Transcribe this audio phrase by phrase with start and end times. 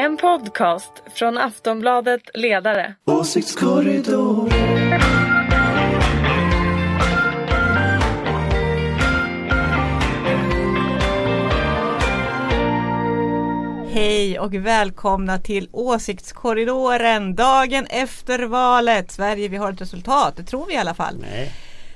[0.00, 2.94] En podcast från Aftonbladet Ledare.
[3.04, 4.50] Åsiktskorridor.
[13.92, 19.10] Hej och välkomna till Åsiktskorridoren dagen efter valet.
[19.10, 21.14] Sverige, vi har ett resultat, det tror vi i alla fall.
[21.20, 21.52] Nej.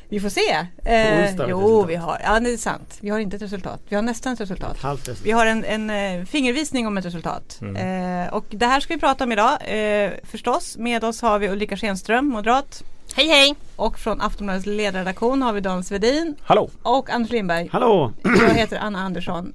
[0.08, 0.50] Vi får se.
[0.84, 1.90] Eh, onsdag jo, resultat.
[1.90, 2.20] vi har.
[2.24, 2.98] Ja, det är sant.
[3.00, 3.80] Vi har inte ett resultat.
[3.88, 4.76] Vi har nästan ett resultat.
[4.80, 5.26] Halvt resultat.
[5.26, 5.90] Vi har en, en
[6.20, 7.58] eh, fingervisning om ett resultat.
[7.60, 8.22] Mm.
[8.26, 9.58] Eh, och det här ska vi prata om idag.
[10.04, 12.82] Eh, förstås, med oss har vi Ulrika Schenström, moderat.
[13.16, 13.54] Hej hej!
[13.76, 16.70] Och från Aftonbladets ledarredaktion har vi Dan Svedin Hallå!
[16.82, 17.68] och Anders Lindberg.
[17.72, 18.12] Hallå!
[18.22, 19.54] Jag heter Anna Andersson.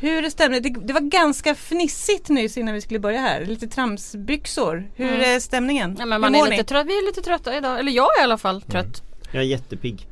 [0.00, 0.62] Hur är stämningen?
[0.72, 3.44] Det, det var ganska fnissigt nyss innan vi skulle börja här.
[3.44, 4.86] Lite tramsbyxor.
[4.94, 5.20] Hur Mm.
[5.36, 5.96] är stämningen?
[5.98, 7.78] Ja, men Hur man mår är lite trött, vi är lite trötta idag.
[7.78, 9.02] Eller jag är i alla fall trött.
[9.30, 10.06] Jag är jättepigg.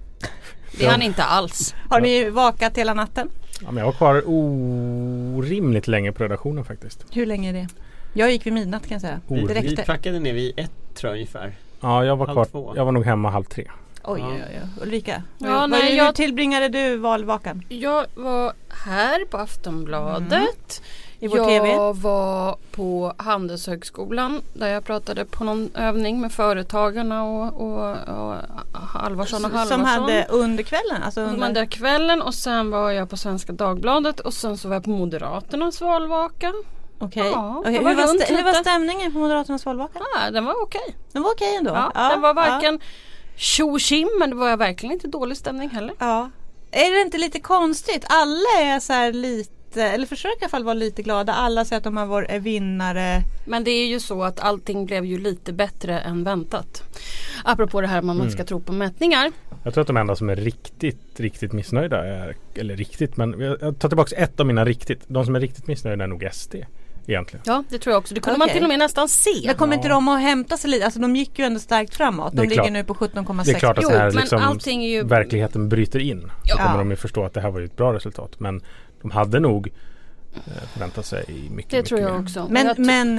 [0.79, 1.75] Det är han inte alls.
[1.91, 3.29] Har ni vakat hela natten?
[3.61, 7.05] Ja, men jag var kvar orimligt länge på redaktionen faktiskt.
[7.11, 7.69] Hur länge är det?
[8.15, 9.21] Jag gick vid midnatt kan jag säga.
[9.29, 11.53] Oh, Vi packade ner vid ett tror jag ungefär.
[11.81, 12.45] Ja, jag var Halv kvar.
[12.45, 12.73] två.
[12.77, 13.65] Jag var nog hemma halv tre.
[14.05, 14.29] Oj, Ja.
[14.33, 14.83] oj, oj.
[14.83, 17.63] Ulrika, Ja, vad- nej, hur jag- tillbringade du valvakan?
[17.69, 18.53] Jag var
[18.87, 20.83] här på Aftonbladet.
[21.21, 21.77] I vår jag TV?
[21.93, 28.35] var på Handelshögskolan där jag pratade på någon övning med Företagarna och, och, och
[28.73, 29.79] Halvarsson och Halvarsson.
[29.79, 31.03] Som hade under kvällen?
[31.03, 31.47] Alltså under...
[31.47, 34.91] under kvällen och sen var jag på Svenska Dagbladet och sen så var jag på
[34.91, 36.53] Moderaternas valvaka.
[36.99, 37.31] Okej.
[37.35, 39.99] Ja, Okej, jag var Hur, var hur var stämningen på Moderaternas valvaka?
[40.15, 40.97] Ja, den var okej.
[41.13, 41.91] Den var okej ändå?
[41.95, 42.81] Ja, den var varken
[43.37, 45.95] tjo och tjim men det var verkligen inte dålig stämning heller.
[45.99, 46.31] Ja.
[46.71, 48.05] Är det inte lite konstigt?
[48.09, 51.33] Alla är så här lite, eller försöker i alla fall vara lite glada.
[51.33, 53.23] Alla säger att de har varit vinnare.
[53.47, 56.83] Men det är ju så att allting blev ju lite bättre än väntat.
[57.45, 59.33] Apropå det här med att man ska tro på mätningar.
[59.65, 63.79] Jag tror att de enda som är riktigt, riktigt missnöjda är, eller riktigt, men jag
[63.79, 65.01] tar tillbaka ett av mina riktigt.
[65.07, 66.55] De som är riktigt missnöjda är nog SD
[67.09, 67.43] egentligen.
[67.47, 68.15] Ja det tror jag också.
[68.15, 68.55] Det kunde man Okej.
[68.55, 69.31] till och med nästan se.
[69.47, 69.77] Men kommer Ja.
[69.77, 70.85] inte de att hämta sig lite?
[70.85, 72.33] Alltså de gick ju ändå starkt framåt.
[72.37, 73.45] De ligger nu på 17,6.
[73.45, 76.31] Det är klart att Jo, här men liksom ju- verkligheten bryter in.
[76.45, 76.57] Ja.
[76.57, 78.41] Så kommer de ju förstå att det här var ju ett bra resultat.
[78.41, 78.61] Men
[79.09, 79.67] de hade nog
[80.47, 82.21] eh, förväntat sig mycket, Det mycket tror jag mer.
[82.23, 82.47] också.
[82.51, 83.19] Men, jag men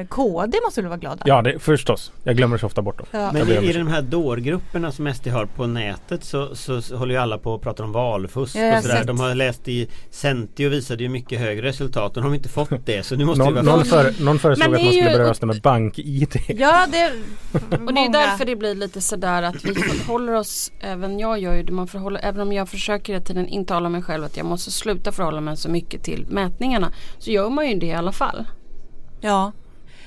[0.00, 1.22] eh, KD måste väl vara glada?
[1.26, 2.12] Ja, det, förstås.
[2.24, 3.06] Jag glömmer så ofta bort dem.
[3.10, 3.18] Ja.
[3.20, 6.96] Jag Men i, i de här dårgrupperna som SD har på nätet så, så, så
[6.96, 9.04] håller ju alla på att prata om valfusk Ja, jag och sådär.
[9.04, 12.16] De har läst i Centi och visade ju mycket högre resultat.
[12.16, 14.70] Och de har inte fått det så nu måste Någon, någon, vara för, någon föreslog
[14.70, 16.40] Men att man skulle ju- börja rösta med bank-id.
[16.48, 17.12] Ja, det
[17.86, 21.54] Och det är därför det blir lite sådär att vi förhåller oss, även jag gör
[21.54, 24.46] ju det, man förhåller, även om jag försöker hela tiden intala mig själv att jag
[24.46, 26.92] måste sluta förhålla mig så mycket till mätningarna.
[27.18, 28.44] Så gör man ju det i alla fall.
[29.20, 29.52] Ja.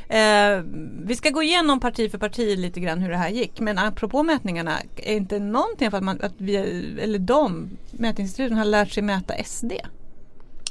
[0.09, 0.63] Eh,
[1.05, 3.59] vi ska gå igenom parti för parti lite grann hur det här gick.
[3.59, 6.55] Men apropå mätningarna, är inte någonting för att, man, att vi,
[7.01, 9.71] eller de, mätinstituten har lärt sig mäta SD?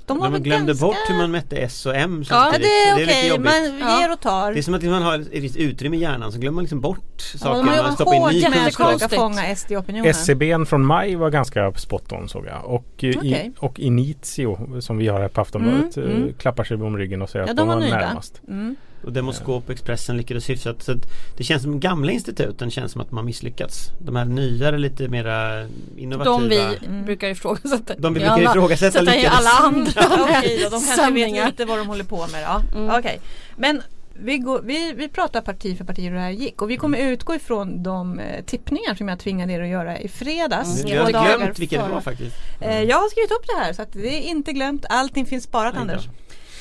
[0.06, 0.87] De De väl glömde ganska...
[0.87, 3.44] bort hur man mätte S och M Ja, det är okej, jobbigt.
[3.44, 4.00] man Ja.
[4.00, 4.53] ger och tar.
[4.53, 6.81] Det är som att man har ett visst utrymme i hjärnan så glömmer man liksom
[6.81, 7.54] bort Ja, saker.
[7.56, 9.15] har man jobbat stoppar in ny kunskap.
[9.15, 10.06] fånga SD-opinionen.
[10.10, 12.65] SCBn från maj var ganska spot on såg jag.
[12.65, 13.31] Och, eh, Okej.
[13.31, 16.32] i, och Initio som vi har här på Aftonbladet Mm, eh, mm.
[16.38, 18.41] klappar sig om ryggen och säger Ja, att de var var närmast.
[18.48, 18.76] Mm.
[19.04, 20.82] Och Demoskop och Expressen lyckades hyfsat.
[20.82, 20.98] Så att
[21.37, 23.91] det känns som de gamla instituten känns som att de har misslyckats.
[23.98, 25.66] De här nyare lite mera
[25.97, 26.38] innovativa.
[26.38, 27.04] De vi Mm.
[27.04, 27.94] brukar ifrågasätta.
[27.98, 29.31] De vi brukar alla- ifrågasätta i lyckades.
[29.38, 32.78] alla andra Okej då, de kanske vet lite vad de håller på med då.
[32.78, 32.98] Mm.
[32.98, 33.20] Okej.
[33.56, 33.82] Men
[34.22, 36.98] vi, går, vi, vi pratar parti för parti hur det här gick och vi kommer
[36.98, 40.84] utgå ifrån de eh, tippningar som jag tvingade er att göra i fredags.
[40.84, 40.97] Mm.
[40.97, 42.36] Två hade glömt vilka det var faktiskt.
[42.60, 44.84] Eh, jag har skrivit upp det här så att det är inte glömt.
[44.88, 45.76] Allting finns sparat.
[45.76, 46.09] Anders.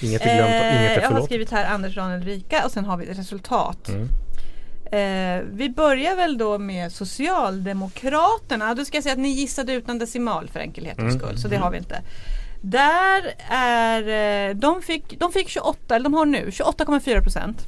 [0.03, 2.71] Inget är glömt och Eh, inget är jag har skrivit här Anders, Daniel, Rika och
[2.71, 3.89] sen har vi ett resultat.
[3.89, 4.09] Mm.
[4.91, 8.75] Eh, vi börjar väl då med Socialdemokraterna.
[8.75, 11.19] Då ska jag säga att ni gissade utan decimal för enkelhetens Mm.
[11.19, 11.37] skull.
[11.37, 12.01] Så det har vi inte.
[12.61, 17.67] Där är, eh, de fick, de fick 28, eller de har nu 28,4 procent.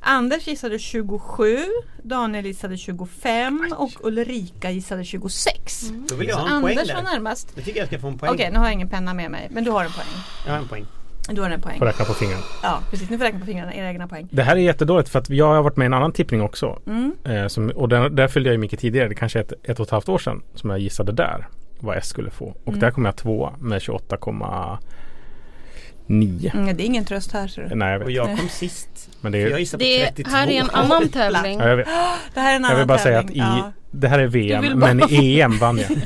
[0.00, 1.58] Anders gissade 27,
[2.02, 5.82] Daniel gissade 25 och Ulrika gissade 26.
[6.08, 7.10] Då vill jag Så ha en poäng Anders var där.
[7.12, 7.48] närmast.
[7.54, 8.30] Jag tycker jag ska få en poäng.
[8.34, 9.48] Okej, nu har jag ingen penna med mig.
[9.50, 10.06] Men du har en poäng.
[10.46, 10.86] Jag har en poäng.
[11.30, 11.78] Du har en poäng.
[11.78, 12.42] Får räkna på fingrarna.
[12.62, 13.10] Ja, precis.
[13.10, 14.28] Ni får räkna på fingrarna, era egna poäng.
[14.30, 16.78] Det här är jättedåligt för att jag har varit med i en annan tippning också.
[16.86, 17.12] Mm.
[17.24, 19.80] Eh, som, och där, där följde jag ju mycket tidigare, det kanske är ett, ett
[19.80, 21.48] och ett halvt år sedan som jag gissade där
[21.80, 22.44] vad S skulle få.
[22.46, 22.80] Och Mm.
[22.80, 26.54] där kom jag två med 28,9.
[26.54, 27.74] Mm, det är ingen tröst här ser du.
[27.74, 28.14] Nej jag Och vet.
[28.16, 29.10] jag kom sist.
[29.20, 30.30] Men det För jag är, gissade på Det 32.
[30.30, 31.58] här är en annan tävling.
[31.58, 31.86] ja, jag, vet.
[32.34, 33.42] Det här är en annan jag vill bara säga att tävling.
[33.44, 33.72] i, Ja.
[33.90, 35.88] Det här är VM men EM vann jag.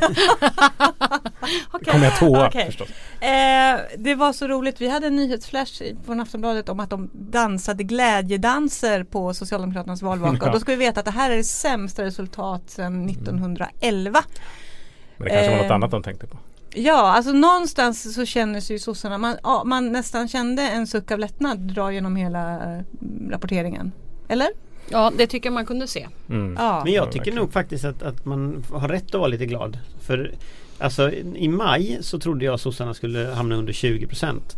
[1.93, 2.67] kom jag tvåa Okej.
[2.67, 2.89] förstås.
[3.21, 4.81] Eh, det var så roligt.
[4.81, 10.47] Vi hade en nyhetsflash från Aftonbladet om att de dansade glädjedanser på Socialdemokraternas valvaka.
[10.47, 14.23] Och då ska vi veta att det här är det sämsta resultat sedan 1911.
[15.17, 16.37] Men det kanske var något Eh, annat de tänkte på.
[16.75, 21.11] Ja, alltså någonstans så känner sig ju sossarna, man, ja, man nästan kände en suck
[21.11, 22.83] av lättnad dra genom hela eh,
[23.31, 23.93] rapporteringen.
[24.29, 24.49] Eller?
[24.89, 26.09] Ja det tycker jag man kunde se.
[26.31, 26.57] Mm.
[26.59, 26.81] Ja.
[26.85, 27.39] Men jag Ja, tycker verkligen.
[27.39, 29.79] nog faktiskt att, att man har rätt att vara lite glad.
[30.01, 30.31] För
[30.79, 34.57] Alltså i maj så trodde jag sossarna skulle hamna under 20 procent.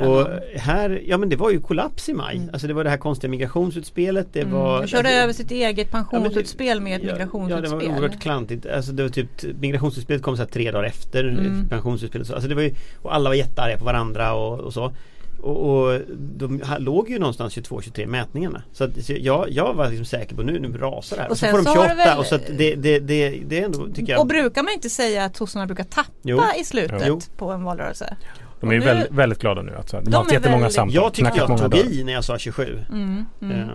[0.00, 2.36] Och här, ja men det var ju kollaps i maj.
[2.36, 2.50] Mm.
[2.52, 4.26] Alltså det var det här konstiga migrationsutspelet.
[4.32, 7.64] Det var De körde alltså, över sitt eget pensionsutspel med ett Ja, migrationsutspel.
[7.72, 8.66] Ja det var oerhört klantigt.
[8.66, 9.28] Alltså det var typ
[9.60, 11.68] Migrationsutspelet kom så här tre dagar efter Mm.
[11.68, 12.30] pensionsutspelet.
[12.30, 14.92] Alltså det var ju, och alla var jättearga på varandra och, och så.
[15.40, 15.56] Och,
[15.90, 18.62] och de låg ju någonstans 22-23 mätningarna.
[18.72, 21.28] Så, att, så jag, jag var liksom säker på nu, nu rasar det här.
[21.28, 22.74] Och Och, så sen får de så har 28 det väl- och så att det,
[22.74, 25.84] det, det, det är ändå tycker jag Och brukar man inte säga att sossarna brukar
[25.84, 26.40] tappa Jo.
[26.60, 27.20] i slutet Jo.
[27.36, 28.16] på en valrörelse?
[28.60, 29.76] De är ju nu- väldigt, väldigt glada nu.
[29.76, 29.96] Alltså.
[29.96, 30.94] De, De har haft jättemånga väldigt- samtal.
[30.94, 32.78] Jag tyckte jag tog i när jag sa 27.
[32.92, 33.58] Mm, mm.
[33.68, 33.74] Ja.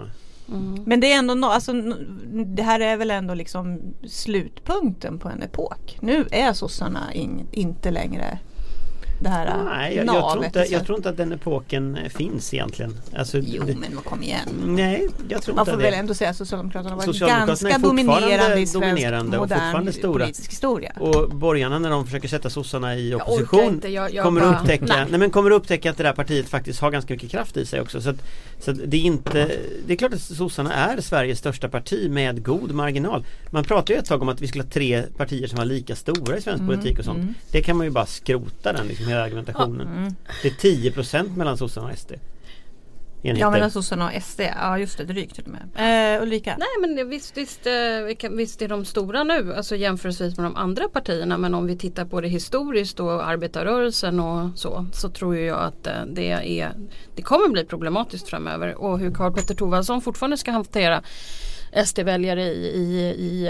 [0.55, 0.83] Mm.
[0.85, 1.73] Men det är ändå no, alltså,
[2.45, 5.97] det här är väl ändå liksom slutpunkten på en epok.
[6.01, 8.37] Nu är sossarna in, inte längre
[9.21, 10.31] det här Nej, jag, jag, navet.
[10.33, 12.97] tror inte, jag tror inte att den epoken eh, finns egentligen.
[13.17, 14.39] Alltså, Jo det, men kom igen.
[14.65, 15.83] nej, jag tror Man inte får det.
[15.83, 19.93] väl ändå säga att Socialdemokraterna varit Socialdemokraterna ganska dominerande i svensk dominerande och modern fortfarande
[19.93, 20.19] stora.
[20.23, 20.93] politisk historia.
[20.99, 24.85] Och borgarna när de försöker sätta sossarna i opposition inte, jag- jag kommer, bara- upptäcka,
[24.85, 25.05] nej.
[25.09, 25.19] nej.
[25.19, 27.81] men kommer att upptäcka att det där partiet faktiskt har ganska mycket kraft i sig
[27.81, 28.01] också.
[28.01, 28.17] Så, att,
[28.61, 29.51] så det är inte
[29.85, 33.25] Det är klart att sossarna är Sveriges största parti med god marginal.
[33.49, 35.95] Man pratar ju ett tag om att vi skulle ha tre partier som var lika
[35.95, 37.19] stora i svensk Mm, politik och sånt.
[37.19, 37.33] mm.
[37.51, 39.87] Det kan man ju bara skrota den liksom, hela argumentationen.
[39.87, 40.15] Mm.
[40.41, 40.51] Det är
[40.91, 42.11] 10% mellan sossarna och SD.
[43.23, 43.41] Enheter.
[43.41, 46.15] Ja mellan sossarna och SD, ja just det, drygt till och med.
[46.15, 46.55] Eh, Ulrika?
[46.57, 50.89] Nej men visst, visst, eh, visst är de stora nu, alltså jämförelsevis med de andra
[50.89, 51.37] partierna.
[51.37, 54.85] Men om vi tittar på det historiskt och arbetarrörelsen och så.
[54.93, 56.71] Så tror jag att eh, det, är,
[57.15, 58.75] det kommer bli problematiskt framöver.
[58.75, 61.03] Och hur Karl Petter Thorwaldsson fortfarande ska hantera
[61.85, 63.47] SD-väljare i, i, i,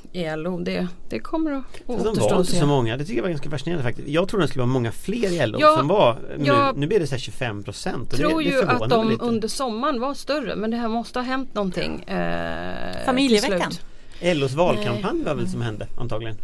[0.13, 0.59] LO.
[0.59, 2.59] Det, det kommer att Så de återstå var att inte se.
[2.59, 2.97] så många.
[2.97, 4.07] Det tycker jag var ganska fascinerande faktiskt.
[4.07, 6.17] Jag trodde det skulle vara många fler i LO Ja, som var.
[6.37, 8.09] Nu, jag nu blir det så här 25 procent.
[8.11, 9.23] tror det, det ju att de lite.
[9.23, 12.03] under sommaren var större men det här måste ha hänt någonting.
[12.03, 13.71] Eh, Familjeveckan.
[14.21, 16.37] LOs valkampanj var väl som hände antagligen.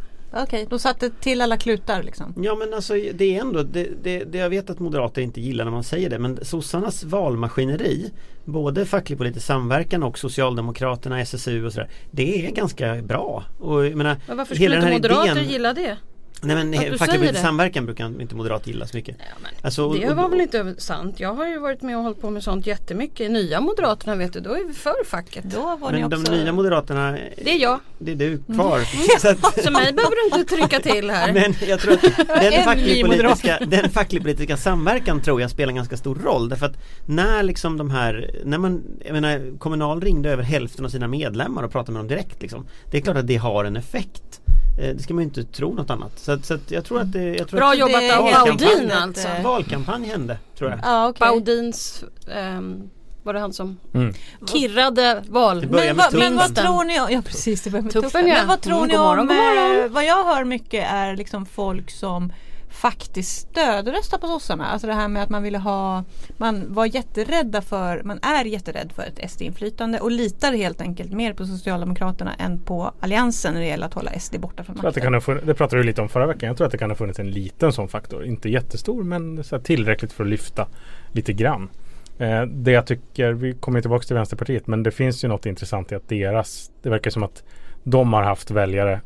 [0.43, 2.33] Okej, då satte till alla klutar liksom.
[2.37, 5.65] Ja men alltså det är ändå, det, det, det jag vet att moderater inte gillar
[5.65, 8.11] när man säger det men sossarnas valmaskineri
[8.45, 13.43] Både facklig politisk samverkan och Socialdemokraterna, SSU och sådär Det är ganska bra.
[13.59, 15.97] Och jag menar, Men varför skulle inte moderater idén- gilla det?
[16.41, 17.41] Nej men Att du facklig säger politisk det?
[17.41, 19.15] samverkan brukar inte moderater gilla så mycket.
[19.19, 21.19] Ja, men Alltså, och- det och- var väl inte sant.
[21.19, 23.31] Jag har ju varit med och hållit på med sånt jättemycket.
[23.31, 25.43] Nya Moderaterna vet du, då är vi för facket.
[25.43, 26.31] Då var ni Men de också...
[26.31, 27.79] nya moderaterna Det är jag.
[27.99, 28.79] Det är du kvar.
[29.19, 31.33] Så att, Så mig behöver du inte trycka till här.
[31.33, 35.51] Men jag tror att den En facklig ny politiska, den facklig politiska samverkan tror jag
[35.51, 36.49] spelar en ganska stor roll.
[36.49, 40.89] Därför att när liksom de här, när man, jag menar Kommunal ringde över hälften av
[40.89, 42.67] sina medlemmar och pratade med dem direkt liksom.
[42.91, 44.41] Det är klart att det har en effekt.
[44.77, 46.19] Eh, Det ska man ju inte tro något annat.
[46.19, 49.27] Så, så jag tror att det, jag tror Bra att jobbat av Baudin alltså.
[49.27, 50.79] eh, valkampanj hände tror jag.
[50.83, 51.19] Ja, okej.
[51.27, 52.03] Baudins,
[52.35, 52.89] ehm,
[53.23, 54.13] var det han som Mm.
[54.51, 55.67] kirrade val?
[55.71, 58.27] Men, vad, men vad tror ni om, ja precis det börjar med Tuppen, tuppen.
[58.27, 58.35] ja.
[58.37, 59.83] Men vad tror Mm, ni om, god morgon.
[59.83, 62.33] eh, vad jag hör mycket är liksom folk som
[62.77, 64.65] faktiskt stödröstar på sossarna.
[64.65, 66.03] Alltså det här med att man ville ha,
[66.37, 71.33] man var jätterädda för, man är jätterädd för ett SD-inflytande och litar helt enkelt mer
[71.33, 74.87] på Socialdemokraterna än på Alliansen när det gäller att hålla SD borta från att det,
[74.87, 75.03] makten.
[75.03, 76.47] kan ha funnits, det pratade du lite om förra veckan.
[76.47, 78.25] Jag tror att det kan ha funnits en liten sån faktor.
[78.25, 80.67] Inte jättestor men tillräckligt för att lyfta
[81.11, 81.69] lite grann.
[82.17, 85.91] Eh, det jag tycker, vi kommer tillbaka till Vänsterpartiet, men det finns ju något intressant
[85.91, 87.43] i att deras, det verkar som att
[87.83, 89.01] de har haft väljare,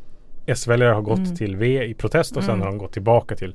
[0.46, 1.36] S-väljare har gått Mm.
[1.36, 2.60] till V i protest och sen Mm.
[2.60, 3.54] har de gått tillbaka till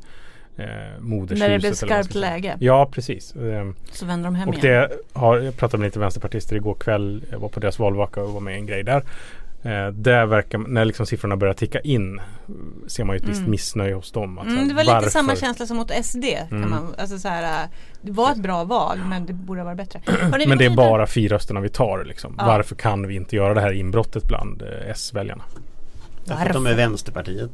[0.58, 0.65] eh,
[1.00, 1.39] modershuset.
[1.39, 3.36] När det blev skarpt läge Ja, precis.
[3.36, 4.89] Ehm, så vänder de hem och igen.
[5.13, 7.24] det har, jag pratade med lite vänsterpartister igår kväll.
[7.32, 9.03] Jag var på deras valvaka och var med i en grej där.
[9.63, 12.22] Eh, där verkar, när liksom siffrorna börjar ticka in
[12.88, 13.51] ser man ju ett visst Mm.
[13.51, 14.38] missnöje hos dem.
[14.39, 16.24] Att, Mm, det var lite varför- samma känsla som mot SD.
[16.50, 16.70] Kan Mm.
[16.70, 17.67] man, alltså så här,
[18.01, 20.00] det var ett bra val men det borde varit bättre.
[20.06, 22.36] Hörrni, Men det är bara fyra rösterna vi tar liksom.
[22.38, 22.46] Ja.
[22.46, 25.44] Varför kan vi inte göra det här inbrottet bland eh, S-väljarna?
[26.27, 27.51] Därför att de är Vänsterpartiet.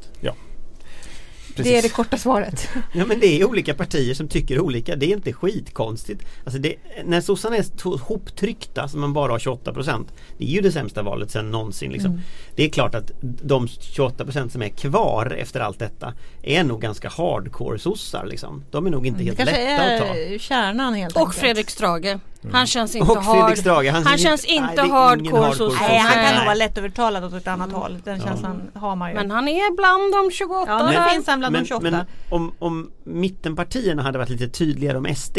[1.55, 2.69] Det är det korta svaret.
[2.93, 4.95] Ja men det är olika partier som tycker olika.
[4.95, 6.25] Det är inte skitkonstigt.
[6.43, 6.75] Alltså det,
[7.05, 10.07] när sossarna är to- hoptryckta som man bara har 28 procent.
[10.37, 11.91] Det är ju det sämsta valet sedan någonsin.
[11.91, 12.11] Liksom.
[12.11, 12.21] Mm.
[12.55, 16.13] Det är klart att de 28 procent som är kvar efter allt detta
[16.43, 18.25] är nog ganska hardcore sossar.
[18.25, 18.63] Liksom.
[18.71, 20.15] De är nog inte Det helt kanske lätta att ta.
[20.15, 21.37] är kärnan helt Och enkelt.
[21.39, 22.19] Fredrik Strage.
[22.51, 23.57] Han känns inte Och hard.
[23.57, 23.91] Strage.
[23.91, 25.77] Han, ser känns nej, inte ingen hardcore sosse.
[25.81, 26.35] Nej, han kan Nej.
[26.35, 27.97] nog vara lättövertalad åt ett annat håll.
[28.03, 29.15] Den känslan har man ju.
[29.15, 31.09] Men han är bland de 28 ja, där.
[31.09, 31.91] finns han bland de 28.
[31.91, 35.37] men om, om mittenpartierna hade varit lite tydligare om SD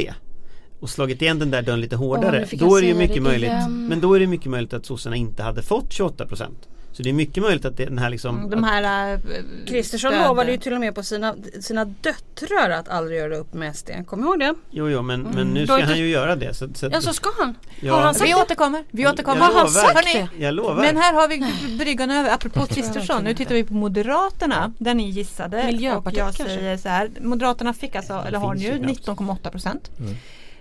[0.81, 3.21] och slagit igen den där dörren lite hårdare fick då är det ju mycket det
[3.21, 3.87] möjligt igen.
[3.89, 6.49] Men då är det mycket möjligt att sossarna inte hade fått 28%
[6.97, 9.19] Så det är mycket möjligt att det, den här liksom De här äh,
[9.67, 13.55] Kristersson stöd- lovade ju till och med på sina, sina döttrar att aldrig göra upp
[13.55, 13.91] med SD.
[14.07, 14.55] Kommer du ihåg det?
[14.71, 17.01] Jo jo men, men nu Då ska det- han ju göra det så, så, Ja
[17.01, 17.55] så ska han.
[17.81, 17.95] Ja.
[17.95, 18.39] Har han sagt Vi det?
[18.41, 19.41] återkommer, vi återkommer.
[19.41, 19.95] Jag lovar.
[19.95, 21.47] Hörni, Jag lovar Men här har vi
[21.79, 23.25] bryggan över, apropå Kristersson.
[23.25, 25.65] Nu tittar vi på Moderaterna, där ni gissade.
[25.67, 26.57] Miljöpartiet och jag kanske?
[26.57, 29.07] säger så här, Moderaterna fick alltså, eller har nu ju knappt.
[29.09, 29.91] 19,8 procent.
[29.99, 30.15] Mm.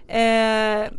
[0.07, 0.89] Eh,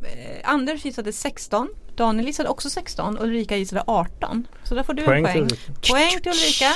[0.45, 1.69] Anders gissade 16.
[1.97, 3.19] Daniel gissade också 16.
[3.21, 4.47] Ulrika gissade 18.
[4.65, 5.43] Så där får du Poäng en till poäng.
[5.43, 5.93] Ulrika.
[5.93, 6.73] Poäng till Ulrika.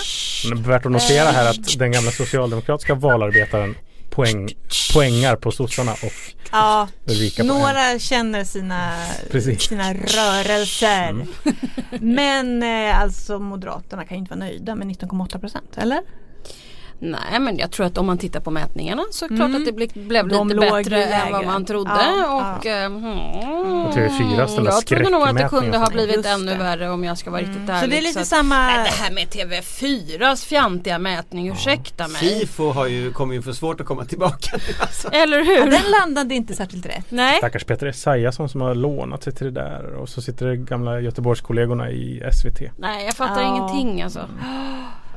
[0.51, 3.75] Men värt att notera här att den gamla socialdemokratiska valarbetaren
[4.11, 4.49] poäng,
[4.95, 6.13] poängar på sossarna och
[6.53, 8.91] Ja, Ulrika några känner sina,
[9.31, 9.63] Precis.
[9.63, 11.09] sina rörelser.
[11.09, 11.27] Mm.
[12.01, 16.01] Men eh, alltså Moderaterna kan ju inte vara nöjda med 19,8 procent, eller?
[17.01, 19.61] Nej men jag tror att om man tittar på mätningarna så är det klart Mm.
[19.61, 21.91] att det blev, blev De lite bättre än vad man trodde.
[21.91, 23.19] Ja, och, eh, hmm,
[23.87, 27.05] Och TV4s den där jag trodde nog att det kunde ha blivit ännu värre om
[27.05, 27.81] jag ska vara riktigt ärlig.
[27.81, 28.67] Så det är lite att- samma...
[28.67, 32.17] Nej, det här med TV4s fjantiga mätning, ursäkta mig.
[32.21, 35.09] Sifo har ju, kommer ju få svårt att komma tillbaka alltså.
[35.09, 35.71] Eller Ja, hur?
[35.71, 37.07] den landade inte särskilt rätt.
[37.09, 37.39] Nej.
[37.39, 41.01] Stackars Peter Esaiasson som har lånat sig till det där och så sitter det gamla
[41.01, 42.61] Göteborgskollegorna i SVT.
[42.79, 43.57] Nej jag fattar Ja.
[43.57, 44.21] ingenting alltså.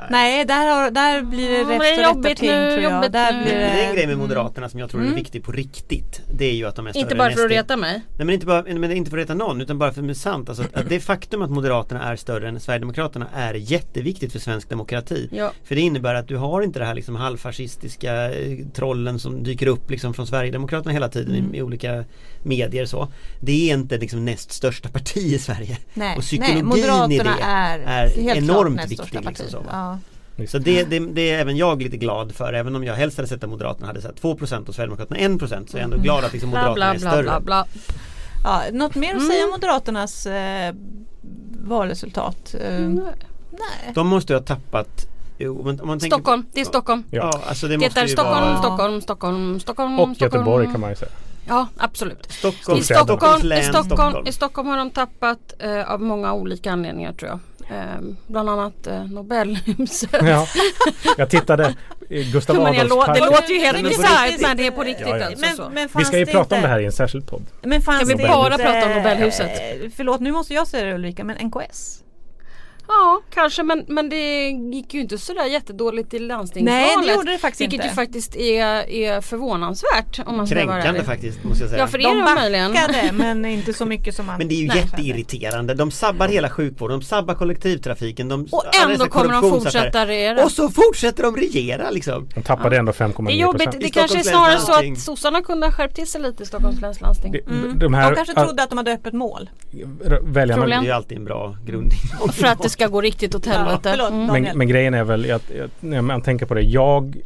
[0.09, 2.93] Nej, där, har, där blir det rätt det är och jobbigt ting nu, tror jag.
[2.93, 3.43] jobbigt Där nu.
[3.43, 3.81] blir Men det...
[3.85, 5.15] en grej med Moderaterna som jag tror är Mm.
[5.15, 7.77] viktig på riktigt Det är ju att de är större Inte bara för att reta
[7.77, 7.91] mig.
[8.17, 10.11] Nej men inte bara, men inte för att reta någon utan bara för att det
[10.11, 14.39] är sant alltså, att det faktum att Moderaterna är större än Sverigedemokraterna är jätteviktigt för
[14.39, 15.51] svensk demokrati Ja.
[15.63, 19.67] För det innebär att du har inte det här liksom halvfascistiska eh, trollen som dyker
[19.67, 21.53] upp liksom från Sverigedemokraterna hela tiden Mm.
[21.55, 22.03] i, i olika
[22.43, 23.07] medier så
[23.39, 27.17] Det är inte liksom näst största parti i Sverige Nej, och psykologin nej, Moderaterna i
[27.17, 29.90] det är, är helt enormt viktig, liksom så, ja.
[30.35, 30.51] Visst.
[30.51, 33.27] Så det, det, det är även jag lite glad för även om jag helst hade
[33.29, 36.33] sett att Moderaterna hade sett 2% och Sverigedemokraterna 1% så är jag ändå glad att
[36.33, 37.65] liksom Bla Moderaterna bla är bla större bla bla.
[38.43, 39.27] Ja, något mer att Mm.
[39.29, 40.73] säga om Moderaternas eh,
[41.63, 42.55] valresultat?
[42.61, 42.95] Eh, Mm.
[43.51, 43.93] nej.
[43.95, 45.07] De måste ju ha tappat
[45.37, 47.03] jo, Stockholm, det är Stockholm.
[47.09, 47.29] Ja.
[47.33, 50.33] Ja, alltså det, Det måste är Stockholm, vara Stockholm, Stockholm, Stockholm, Och Stockholm.
[50.41, 51.11] Göteborg kan man ju säga.
[51.47, 52.31] Ja, absolut.
[52.31, 54.27] Stockholm, I Stockholm, Stockholm, län, i, Stockholm, Stockholm.
[54.27, 57.39] I Stockholm har de tappat eh, av många olika anledningar tror jag.
[57.71, 57.77] Eh,
[58.27, 60.09] bland annat eh, Nobelhuset.
[60.21, 60.47] Ja.
[61.17, 61.75] Jag tittade
[62.09, 64.83] i Gustav Men jag Adolfs lå- det låter ju helt bisarrt men det är på
[64.83, 65.25] riktigt Ja, ja.
[65.25, 65.41] alltså.
[65.45, 65.69] Men, så.
[65.73, 67.41] men Vi ska ju prata om inte- det här i en särskild podd.
[67.61, 69.51] Men fanns Kan vi bara prata om Nobelhuset?
[69.83, 72.03] eh, Förlåt, nu måste jag säga det Ulrika, men NKS?
[72.99, 76.81] Ja, kanske men, men det gick ju inte sådär jättedåligt i landstingsvalet.
[76.97, 77.87] Nej, det gjorde det faktiskt Vilket inte.
[77.87, 81.87] ju faktiskt är, är förvånansvärt om man ska vara Kränkande faktiskt måste jag säga Ja
[81.87, 82.73] för De möjligen.
[82.73, 84.37] backade, men inte så mycket som man...
[84.37, 84.77] Men det är ju Nej.
[84.77, 85.73] jätteirriterande.
[85.73, 88.29] De sabbar hela sjukvården, de sabbar kollektivtrafiken.
[88.29, 90.43] De, Och ändå kommer de fortsätta regera.
[90.43, 92.27] Och så fortsätter de regera liksom.
[92.35, 93.63] De tappade ändå 5,9 Det är jobbigt.
[93.63, 93.83] procent.
[93.83, 96.81] Det kanske är snarare så att sossarna kunde ha skärpt till sig lite i Stockholms
[96.81, 97.35] läns landsting.
[97.47, 97.79] Mm.
[97.79, 99.49] De här de kanske trodde att de hade öppet mål.
[100.23, 100.65] väljarna.
[100.65, 102.31] Det är ju alltid en bra grundingång.
[102.33, 103.89] För att det ska gå riktigt åt helvete.
[103.91, 104.11] förlåt.
[104.11, 104.43] Mm.
[104.43, 106.61] Men, men grejen är väl att, att när man tänker på det.
[106.61, 107.21] Jag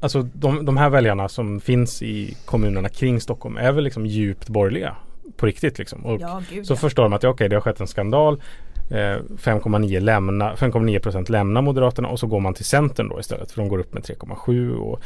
[0.00, 4.48] Alltså de, de här väljarna som finns i kommunerna kring Stockholm är väl liksom djupt
[4.48, 4.96] borgerliga.
[5.36, 6.06] På riktigt liksom.
[6.06, 6.76] Och Ja, gud så ja.
[6.76, 8.42] förstår de att ja, okej det har skett en skandal.
[8.90, 13.50] Eh, 5,9 lämna, 5,9 procent lämnar Moderaterna och så går man till Centern då istället.
[13.50, 15.00] För de går upp med 3,7 och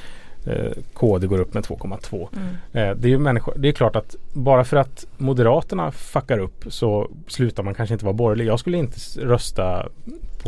[0.94, 2.28] KD går upp med 2,2.
[2.32, 2.48] Mm.
[2.72, 6.64] Eh, det är ju människor, det är klart att bara för att Moderaterna fuckar upp
[6.68, 8.46] så slutar man kanske inte vara borgerlig.
[8.46, 9.88] Jag skulle inte rösta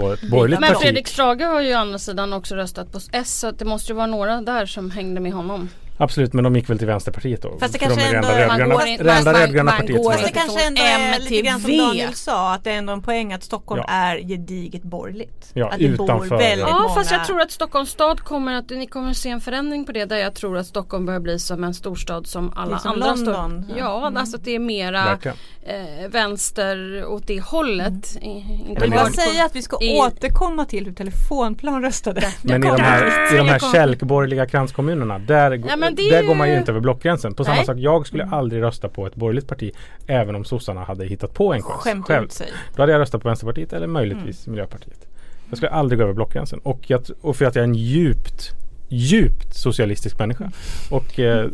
[0.00, 0.83] på ett borgerligt Men parti.
[0.83, 3.97] Fredrik Strage har ju å andra sidan också röstat på S så det måste ju
[3.97, 5.69] vara några där som hängde med honom.
[6.00, 7.59] Absolut, men de gick väl till Vänsterpartiet då.
[7.61, 10.02] Fast det För de kanske det ändå- man går in- man- rödgröna man partiet.
[10.02, 11.78] går Fast det kanske ändå är lite till grann som V.
[11.78, 13.93] Daniel sa att det är ändå en poäng att Stockholm Ja.
[13.95, 15.50] är gediget borgerligt.
[15.55, 16.95] Ja, att det bor utanför- väldigt Ja många...
[16.95, 19.93] fast jag tror att Stockholms stad kommer att, ni kommer att se en förändring på
[19.93, 22.78] det där jag tror att Stockholm börjar bli som en storstad som alla Det är
[22.78, 23.35] som andra London.
[23.64, 23.78] stad.
[23.78, 24.17] Ja, Mm.
[24.17, 25.19] alltså att det är mera
[25.62, 28.17] eh, vänster åt det hållet.
[28.23, 30.92] I, inte Jag vill Men bara det- säga att vi ska i- återkomma till hur
[30.92, 32.23] Telefonplan röstade.
[32.42, 35.76] Men i de här, i de här kälkborgerliga kranskommunerna där, Ja,
[36.11, 37.35] där ju- går man ju inte över blockgränsen.
[37.35, 37.64] På samma Nej.
[37.66, 39.71] sak, jag skulle aldrig rösta på ett borgerligt parti
[40.07, 41.80] även om sossarna hade hittat på en chans.
[41.83, 42.28] Skämt själv.
[42.28, 42.47] sig.
[42.76, 44.52] Då hade jag röstat på Vänsterpartiet eller möjligtvis Mm.
[44.57, 45.07] Miljöpartiet.
[45.49, 46.59] Jag skulle aldrig gå över blockgränsen.
[46.62, 48.50] Och, jag, och för att jag är en djupt,
[48.88, 50.50] djupt socialistisk människa.
[50.90, 51.50] Och, eh,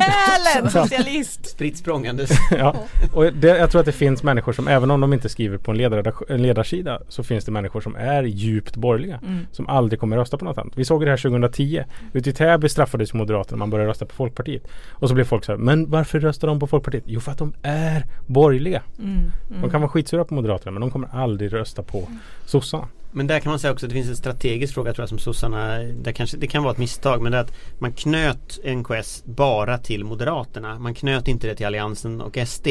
[0.00, 1.46] Själen socialist!
[1.46, 2.30] Spritt språngandes.
[2.50, 2.74] ja,
[3.12, 5.70] och det, jag tror att det finns människor som även om de inte skriver på
[5.72, 5.80] en,
[6.28, 9.20] en ledarsida så finns det människor som är djupt borgerliga.
[9.26, 9.46] Mm.
[9.52, 10.72] Som aldrig kommer rösta på något annat.
[10.76, 11.84] Vi såg det här 2010.
[12.12, 14.62] Ute i Täby straffades Moderaterna man började rösta på Folkpartiet.
[14.90, 17.04] Och så blev folk så här, men varför röstar de på Folkpartiet?
[17.06, 18.82] Jo för att de är borgerliga.
[18.98, 19.30] Mm.
[19.48, 19.70] De Mm.
[19.70, 22.08] kan vara skitsura på Moderaterna men de kommer aldrig rösta på
[22.46, 22.88] sossarna.
[23.12, 25.18] Men där kan man säga också att det finns en strategisk fråga tror jag som
[25.18, 29.22] sossarna, där kanske, det kan vara ett misstag men det är att man knöt NKS
[29.24, 30.78] bara till Moderaterna.
[30.78, 32.68] Man knöt inte det till Alliansen och SD.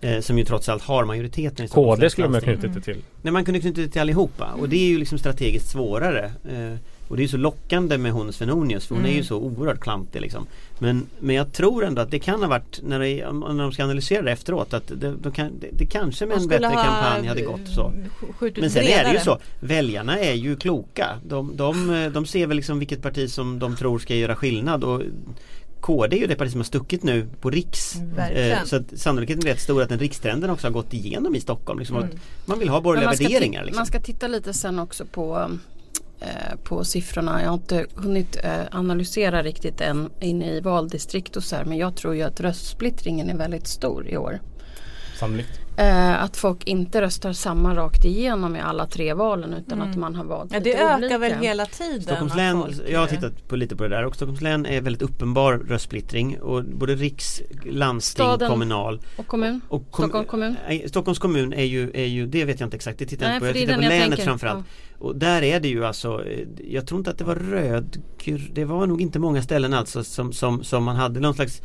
[0.00, 3.02] Eh, som ju trots allt har majoriteten i KD skulle man ha knutit det till.
[3.22, 6.24] Nej man kunde knyta det till allihopa och det är ju liksom strategiskt svårare.
[6.24, 6.78] Eh,
[7.08, 10.20] och det är så lockande med hon Svenonius för hon är ju så oerhört klantig
[10.20, 10.46] liksom.
[10.78, 13.84] Men, men jag tror ändå att det kan ha varit, när, det, när de ska
[13.84, 17.26] analysera det efteråt, att det, de kan, det, det kanske med en bättre ha, kampanj
[17.26, 17.92] hade gått så.
[18.56, 21.20] Men sen är det ju så, väljarna är ju kloka.
[21.24, 25.02] De, de, de ser väl liksom vilket parti som de tror ska göra skillnad och
[25.80, 27.96] KD är ju det parti som har stuckit nu på riks.
[28.16, 28.52] Verkligen.
[28.52, 31.40] Eh, så att sannolikheten är rätt stor att den rikstrenden också har gått igenom i
[31.40, 31.78] Stockholm.
[31.78, 32.08] Liksom, Mm.
[32.08, 33.64] att Man vill ha borgerliga man ska, värderingar.
[33.64, 33.78] Liksom.
[33.78, 35.50] man ska titta lite sen också på
[36.64, 37.42] på siffrorna.
[37.42, 41.64] Jag har inte hunnit eh, analysera riktigt än inne i valdistrikt och så här.
[41.64, 44.40] Men jag tror ju att röstsplittringen är väldigt stor i år.
[45.18, 45.60] Sannolikt.
[45.78, 50.14] Eh, att folk inte röstar samma rakt igenom i alla tre valen utan att man
[50.14, 50.62] har valt Mm.
[50.64, 51.18] Ja, lite det ökar olika.
[51.18, 52.02] väl hela tiden.
[52.02, 54.66] Stockholms län, folk, jag har eh, tittat på lite på det där och Stockholms län
[54.66, 58.50] är väldigt uppenbar röstsplittring och både riks, landsting, Staden.
[58.50, 59.60] kommunal Och kommun?
[59.68, 60.56] och kom- Stockholms kommun?
[60.88, 63.36] Stockholms kommun är ju, är ju, det vet jag inte exakt, det tittar jag Nej,
[63.36, 63.58] inte på.
[63.58, 64.24] Jag tittar på jag länet tänker.
[64.24, 64.64] framförallt.
[64.98, 68.02] Och där är det ju alltså, eh, jag tror inte att det var röd,
[68.52, 71.62] det var nog inte många ställen alltså som, som, som man hade någon slags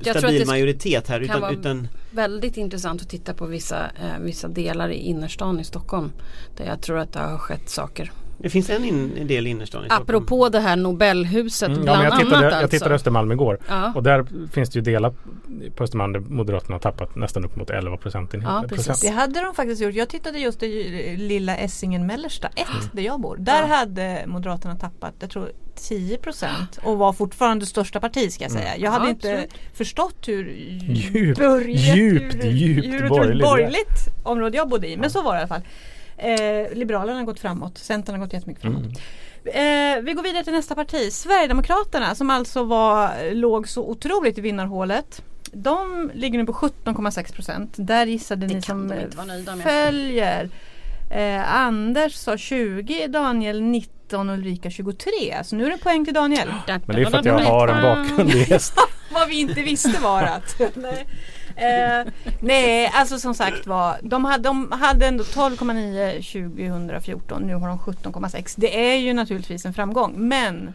[0.00, 4.96] stabil majoritet här utan, utan Väldigt intressant att titta på vissa, eh, vissa delar i
[4.96, 6.12] innerstan i Stockholm.
[6.56, 8.12] Där jag tror att det har skett saker.
[8.38, 10.02] Det finns en, in, en del innerstan i Stockholm.
[10.02, 12.60] Apropå det här Nobelhuset Mm, ja, bland men jag, annat tittade, alltså.
[12.60, 13.92] jag tittade Östermalm igår Ja.
[13.94, 15.14] och där finns det ju delar
[15.76, 18.52] på Östermalm där Moderaterna har tappat nästan upp mot 11 procentenheter.
[18.62, 19.00] Ja, precis.
[19.00, 19.94] Det hade de faktiskt gjort.
[19.94, 22.84] Jag tittade just i lilla Essingen Mellersta 1 Mm.
[22.92, 23.36] där jag bor.
[23.40, 25.48] Där hade Moderaterna tappat, jag tror
[25.88, 28.76] 10 procent och var fortfarande största parti ska jag säga.
[28.76, 29.54] Jag hade Ja, inte absolut.
[29.76, 30.44] förstått hur
[30.80, 34.96] Djupt, börjat- djupt, hur- djupt hur borgerligt borgerligt område jag bodde i.
[34.96, 35.62] Men så var det i alla fall.
[36.16, 38.82] Eh, Liberalerna har gått framåt, Centern har gått jättemycket framåt.
[38.82, 38.94] Mm.
[39.96, 44.40] Eh, vi går vidare till nästa parti, Sverigedemokraterna som alltså var, låg så otroligt i
[44.40, 45.22] vinnarhålet.
[45.52, 47.74] De ligger nu på 17,6 procent.
[47.76, 48.92] Där gissade Det ni som
[49.62, 50.50] följer.
[51.10, 55.44] Eh, Anders sa 20, Daniel 19, Ulrika 23.
[55.44, 56.48] Så nu är det poäng till Daniel.
[56.66, 58.74] Men det är för att jag har en bakgrund i häst.
[59.12, 61.06] Vad vi inte visste var att nej.
[61.56, 67.68] Eh, nej, alltså som sagt var de hade, de hade ändå 12,9 2014 nu har
[67.68, 70.74] de 17,6 Det är ju naturligtvis en framgång men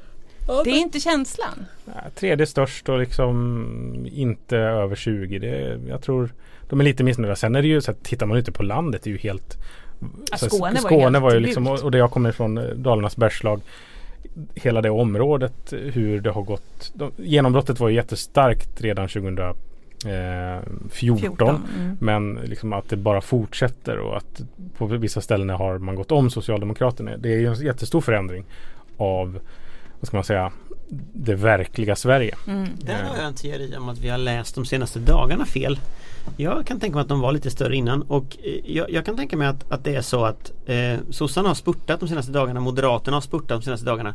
[0.64, 1.66] det är inte känslan.
[2.16, 5.40] Tredje störst och liksom inte över 20.
[5.40, 6.34] Det, jag tror
[6.70, 7.36] de är lite missnöjda.
[7.36, 9.58] Sen är det ju så att tittar man ute på landet det är ju helt
[10.32, 11.84] Ja, så att Skåne var ju Skåne helt var ju liksom bukt.
[11.84, 13.62] och det jag kommer från eh, Dalarnas Bergslag
[14.56, 19.08] Hela det området hur det har gått de, Genombrottet var ju jättestarkt redan
[20.02, 21.62] 2014 14.
[21.78, 21.98] Mm.
[22.00, 24.42] Men liksom att det bara fortsätter och att
[24.78, 27.18] på vissa ställen har man gått om Socialdemokraterna.
[27.18, 28.46] Det är ju en jättestor förändring
[28.98, 29.40] av
[30.00, 30.52] vad ska man säga
[31.14, 32.36] det verkliga Sverige.
[32.48, 32.70] Mm.
[32.78, 35.80] Där har jag en teori om att vi har läst de senaste dagarna fel.
[36.38, 39.18] Jag kan tänka mig att de var lite större innan och eh, jag, jag kan
[39.18, 42.60] tänka mig att, att det är så att eh, sossarna har spurtat de senaste dagarna,
[42.60, 44.14] Moderaterna har spurtat de senaste dagarna.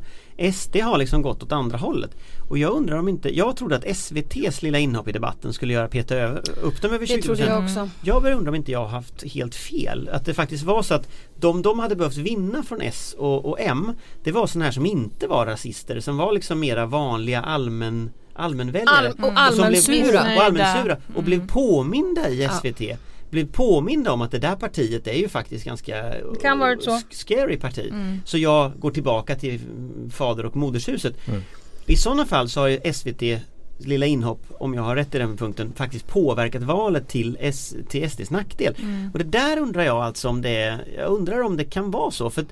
[0.53, 2.11] SD har liksom gått åt andra hållet.
[2.49, 5.89] Och jag undrar om inte, jag trodde att SVTs lilla inhopp i debatten skulle göra
[5.89, 7.89] peta över, upp dem över 20 Det trodde jag också.
[8.03, 10.09] jag börjar undra om inte jag har haft helt fel.
[10.13, 13.61] Att det faktiskt var så att de de hade behövt vinna från S och, och
[13.61, 13.93] M
[14.23, 18.97] Det var sådana här som inte var rasister som var liksom mera vanliga allmän allmänväljare.
[18.97, 20.21] All, och som blev allmänsura.
[20.21, 21.25] och allmänsura och Mm.
[21.25, 22.99] blev påminda i SVT.
[23.31, 27.01] Blev påminda om att det där partiet är ju faktiskt ganska kan varit så.
[27.11, 27.89] scary parti.
[27.91, 28.21] Mm.
[28.25, 31.29] Så jag går tillbaka till mm, fader och modershuset.
[31.29, 31.43] Mm.
[31.87, 33.41] I sådana fall så har ju SVT
[33.79, 38.11] lilla inhopp, om jag har rätt i den punkten, faktiskt påverkat valet till, S, till
[38.11, 38.75] SDs nackdel.
[38.83, 39.11] Mm.
[39.13, 42.31] Och det där undrar jag alltså om det jag undrar om det kan vara så.
[42.31, 42.45] För,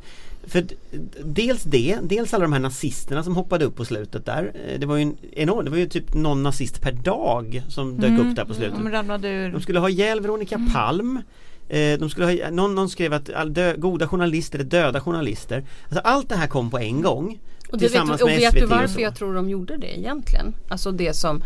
[0.47, 0.65] för
[1.25, 4.53] dels det, dels alla de här nazisterna som hoppade upp på slutet där.
[4.69, 7.97] Eh, Det var ju en enorm, det var ju typ någon nazist per dag som
[8.01, 8.79] dök upp där på slutet.
[9.53, 11.23] De skulle ha ihjäl Veronica Palm
[11.69, 15.65] eh, de skulle ha, någon, någon skrev att dö, goda journalister är döda journalister.
[15.85, 17.39] Alltså allt det här kom på en gång.
[17.73, 19.77] Och, det vet, tillsammans du- och med vet SVT du varför jag tror de gjorde
[19.77, 20.55] det egentligen?
[20.69, 21.43] Alltså det som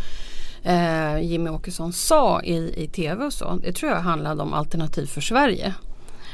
[0.62, 3.58] eh, Jimmy Åkesson sa i, i tv och så.
[3.62, 5.74] Det tror jag handlade om Alternativ för Sverige.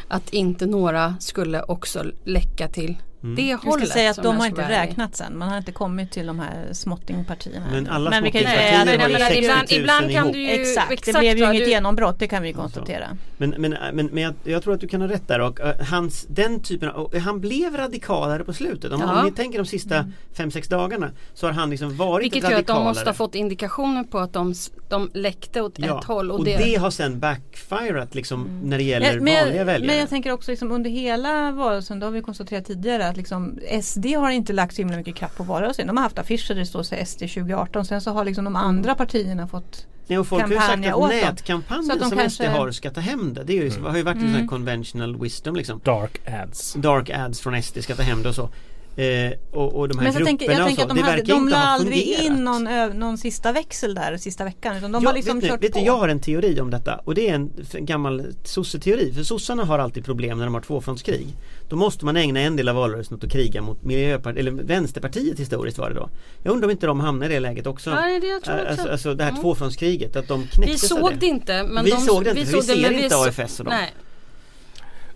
[0.09, 3.37] Att inte några skulle också läcka till Mm.
[3.37, 3.89] det Jag ska hållet.
[3.89, 5.39] säga att de jag har inte räknat sen.
[5.39, 7.67] Man har inte kommit till de här småttingpartierna.
[7.73, 10.33] Men alla ju småttingpartier Nej, nej, var ju men 60 000 ibland, ibland kan ihop.
[10.33, 13.07] du ju Exakt, det blev ju inget du- genombrott det kan vi konstatera.
[13.37, 15.75] Men, men, men, men jag, jag tror att du kan ha rätt där och eh,
[15.91, 18.93] hans, den typen av, och han blev radikalare på slutet.
[18.93, 19.19] Om, Ja.
[19.21, 20.05] om ni tänker de sista
[20.37, 22.89] 5-6 dagarna så har han liksom varit Vilket ett gör att de radikalare.
[22.95, 24.55] måste ha fått indikationer på att de,
[24.89, 26.31] de läckte åt Ja, ett håll.
[26.31, 29.65] Och, och det, det, har sen backfirat liksom när det gäller Ja, men, vanliga jag,
[29.65, 29.87] väljare.
[29.87, 33.59] men jag tänker också liksom under hela valrörelsen, det har vi konstaterat tidigare att liksom
[33.83, 35.87] SD har inte lagt så himla mycket kraft på valrörelsen.
[35.87, 38.94] De har haft affischer där det står SD 2018 sen så har liksom de andra
[38.94, 40.92] partierna fått Nej, och folk har ju sagt att.
[40.94, 43.44] Så nätkampanjen att som kanske- SD har ska ta hem det.
[43.44, 45.81] Det är ju, har ju varit en sån här conventional wisdom liksom.
[45.85, 46.72] Dark ads.
[46.72, 48.51] Dark ads från SD ska ta hem det och så.
[48.97, 51.33] Eh, och, och de här Men grupperna tänker, jag tänker att de, det hade, de
[51.33, 54.77] inte la ha aldrig in någon, någon sista växel där sista veckan.
[54.77, 55.79] Utan de ja, har liksom vet, kört vet på.
[55.79, 59.13] jag har en teori om detta och det är en gammal sosseteori.
[59.13, 61.27] För sossarna har alltid problem när de har tvåfrontskrig.
[61.69, 65.41] Då måste man ägna en del av valrörelsen åt att kriga mot Miljöpartiet, eller Vänsterpartiet
[65.41, 66.09] historiskt var det då.
[66.43, 67.91] Jag undrar om inte de hamnar i det läget också.
[67.91, 68.73] Nej, det jag tror jag också.
[68.73, 69.43] Alltså, alltså det här Mm.
[69.43, 71.63] tvåfrontskriget, att de Vi såg det inte.
[71.63, 73.75] Men Vi de, såg det inte, för vi ser men inte så- AFS och dem.
[73.75, 73.93] Nej.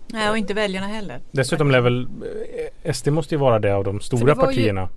[0.07, 1.19] Nej och inte väljarna heller.
[1.31, 2.07] Dessutom lär väl
[2.85, 4.89] eh, SD måste ju vara det av de stora var ju- partierna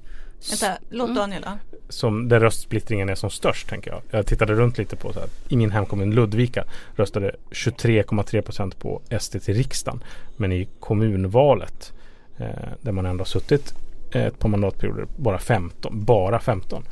[0.51, 1.17] Vänta, låt Mm.
[1.17, 1.79] Daniel då.
[1.89, 4.03] som där röstsplittringen är som störst tänker jag.
[4.11, 5.29] Jag tittade runt lite på så här.
[5.49, 6.65] I min hemkommun Ludvika
[6.97, 10.03] röstade 23,3 procent på SD till riksdagen.
[10.37, 11.93] Men i kommunvalet
[12.39, 12.47] eh,
[12.81, 13.75] där man ändå har suttit
[14.15, 16.05] eh, ett par mandatperioder bara 15.
[16.05, 16.85] Bara 15.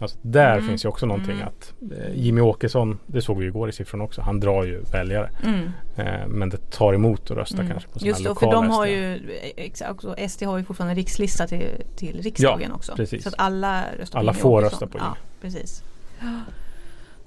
[0.00, 0.68] Alltså där Mm.
[0.68, 1.48] finns ju också någonting Mm.
[1.48, 5.30] att eh, Jimmy Åkesson, det såg vi igår i siffrorna också, han drar ju väljare.
[5.44, 5.70] Mm.
[5.96, 7.70] Eh, men det tar emot att rösta Mm.
[7.70, 9.20] kanske på Just det, för de har ju
[9.56, 12.92] exakt, också, SD har ju fortfarande rikslista till, till riksdagen Ja, också.
[12.96, 13.22] precis.
[13.22, 14.70] Så att alla röstar på Alla Jimmie får Åkesson.
[14.70, 15.52] rösta på Ja, Jimmy.
[15.54, 15.82] precis.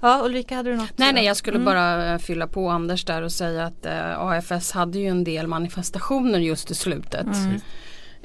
[0.00, 0.92] Ja, Ulrika hade du något?
[0.98, 1.64] Nej, nej, jag skulle Mm.
[1.66, 5.46] bara eh, fylla på Anders där och säga att eh, AFS hade ju en del
[5.46, 7.26] manifestationer just i slutet.
[7.26, 7.60] Mm.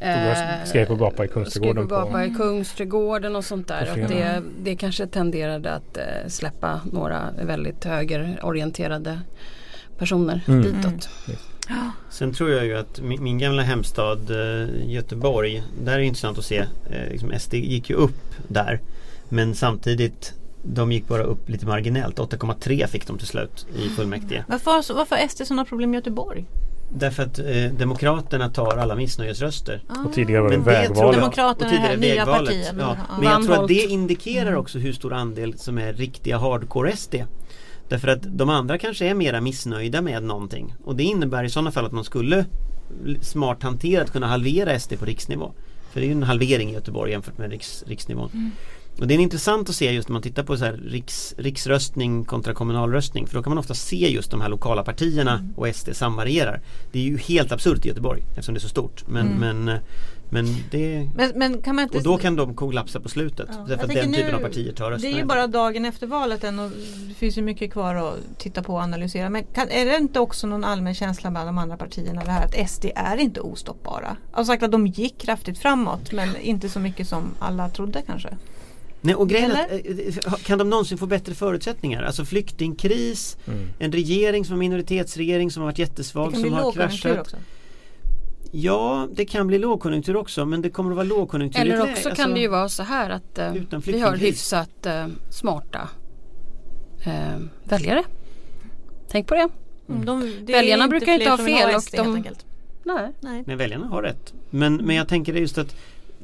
[0.02, 3.90] Eh, Skrek och gapade i Kungsträdgården Skrek och gapade på- i Kungsträdgården och sånt där.
[3.92, 9.20] Och det, det kanske tenderade att eh, släppa några väldigt högerorienterade
[9.98, 10.62] personer Mm.
[10.64, 11.10] ditåt.
[12.10, 16.38] Sen tror jag ju att min, min gamla hemstad eh, Göteborg Där är det intressant
[16.38, 16.58] att se
[16.90, 18.80] eh, liksom SD gick ju upp där
[19.30, 20.34] Men samtidigt
[20.64, 24.94] De gick bara upp lite marginellt 8,3 fick de till slut i fullmäktige Varför, har-
[24.96, 26.46] varför har SD sådana problem i Göteborg?
[26.94, 27.46] Därför att eh,
[27.78, 31.20] Demokraterna tar alla missnöjesröster Och tidigare var det Men det tror vägvalet.
[31.20, 32.74] Demokraterna, och tidigare nya vägvalet.
[32.80, 32.96] Ja.
[33.22, 34.60] Men jag tror att det indikerar Mm.
[34.60, 37.16] också hur stor andel som är riktiga hardcore SD
[37.90, 41.72] Därför att de andra kanske är mera missnöjda med någonting Och det innebär i sådana
[41.72, 42.46] fall att man skulle
[43.22, 45.52] smart hanterat kunna halvera SD på riksnivå
[45.92, 48.52] För det är ju en halvering i Göteborg jämfört med riks, riksnivån Mm.
[49.00, 52.26] Och det är intressant att se just när man tittar på så här riks, riksröstning
[52.26, 55.54] kontra kommunalröstning För då kan man ofta se just de här lokala partierna Mm.
[55.58, 59.04] och SD samvarierar Det är ju helt absurt i Göteborg eftersom det är så stort
[59.08, 59.40] Men, Mm.
[59.66, 59.80] men,
[60.30, 61.98] men det Men, men kan man inte...
[61.98, 63.48] och då kan de kollapsa på slutet.
[63.52, 63.58] Ja.
[63.58, 65.16] Därför Jag att den typen nu- av partier tar Det rösterna.
[65.16, 66.72] är ju bara dagen efter valet än och
[67.08, 69.30] det finns ju mycket kvar att titta på och analysera.
[69.30, 72.46] Men kan, är det inte också någon allmän känsla bland de andra partierna det här
[72.46, 74.18] att SD är inte ostoppbara?
[74.32, 78.30] Alltså sagt att de gick kraftigt framåt men inte så mycket som alla trodde kanske.
[79.02, 82.04] Nej, och grejen att, eh, kan de någonsin få bättre förutsättningar?
[82.04, 83.68] Alltså flyktingkris, Mm.
[83.80, 87.20] en regering som är minoritetsregering som har varit jättesvag, som har kraschat.
[87.20, 87.38] också.
[88.52, 92.10] Ja, det kan bli lågkonjunktur också men det kommer att vara lågkonjunktur Eller också alltså,
[92.16, 93.54] kan det ju vara så här att eh,
[93.86, 95.90] vi har hyfsat eh, smarta
[97.06, 98.04] eh, väljare.
[99.12, 99.50] Tänk på det.
[99.90, 102.46] Mm, de, det Väljarna inte brukar inte ha fel och SD, de- helt enkelt.
[102.84, 103.12] Nej.
[103.20, 103.44] Nej.
[103.48, 104.34] Nej, väljarna har rätt.
[104.50, 105.76] Men, men jag tänker det just att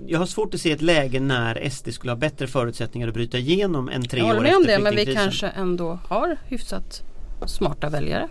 [0.07, 3.37] jag har svårt att se ett läge när SD skulle ha bättre förutsättningar att bryta
[3.37, 6.37] igenom än tre Jag håller år med om efter det men vi kanske ändå har
[6.47, 7.03] hyfsat
[7.45, 8.29] smarta väljare.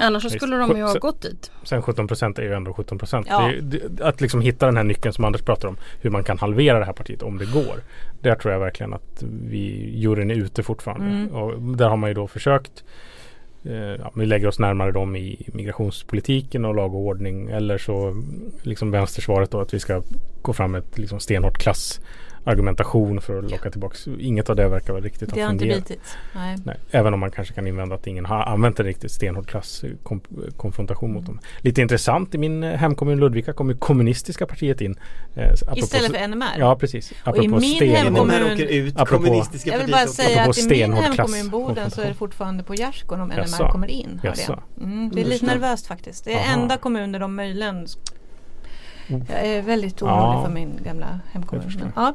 [0.00, 1.50] Annars så skulle de ju ha gått dit.
[1.64, 3.26] Sen 17 procent är ju ändå 17 procent.
[3.30, 3.52] Ja.
[4.00, 5.76] Att liksom hitta den här nyckeln som Anders pratar om.
[6.00, 7.76] Hur man kan halvera det här partiet om det går.
[8.20, 11.06] Där tror jag verkligen att vi, juryn är ute fortfarande.
[11.06, 11.28] Mm.
[11.28, 12.84] Och där har man ju då försökt
[13.64, 17.50] Eh, ja, vi lägger oss närmare dem i migrationspolitiken och lag och ordning.
[17.50, 18.22] Eller så
[18.62, 20.02] liksom vänstersvaret då att vi ska
[20.42, 21.62] gå fram med ett liksom stenhårt
[22.44, 24.06] klassargumentation för att locka tillbaks.
[24.18, 25.88] Inget av det verkar väl riktigt Det ha har inte fungerat.
[25.88, 26.16] bitit.
[26.34, 26.56] Nej.
[26.64, 31.12] Nej, även om man kanske kan invända att ingen har använt en riktigt stenhård klasskonfrontation
[31.12, 31.38] mot dem.
[31.60, 34.96] Lite intressant i min eh, hemkommun Ludvika kommer kommunistiska partiet in.
[35.34, 36.46] Eh, apropå- Istället för NMR.
[36.58, 37.12] Ja precis.
[37.12, 37.14] i
[37.48, 40.92] min Men hemkommun- åker ut Apropå- kommunistiska Jag vill bara säga Apropå att i min
[40.92, 44.20] hemkommun Boden så är det fortfarande på gärdsgården om NMR kommer in.
[44.80, 45.52] Mm, det är lite det.
[45.54, 46.24] nervöst faktiskt.
[46.24, 46.62] Det är Aha.
[46.62, 47.86] enda kommun där de möjligen.
[49.06, 50.42] Jag är väldigt orolig Ja.
[50.46, 51.92] för min gamla hemkommun.
[51.96, 52.14] Ja.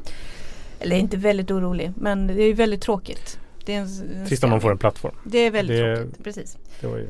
[0.80, 3.39] Eller inte väldigt orolig men det är väldigt tråkigt.
[3.65, 3.88] Det är, en,
[4.21, 4.62] en Trist om man skam.
[4.67, 5.15] får en plattform.
[5.23, 6.58] Det är väldigt Det- tråkigt, precis.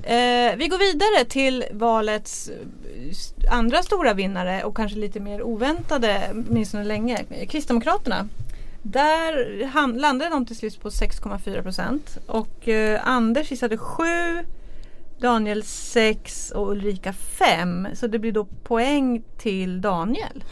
[0.03, 6.21] Eh, vi går vidare till valets eh, andra stora vinnare och kanske lite mer oväntade,
[6.49, 8.27] åtminstone länge, Kristdemokraterna.
[8.81, 14.03] Där landade de till slut på 6,4 procent och eh, Anders gissade 7,
[15.19, 17.87] Daniel 6 och Ulrika 5.
[17.93, 20.43] Så det blir då poäng till Daniel.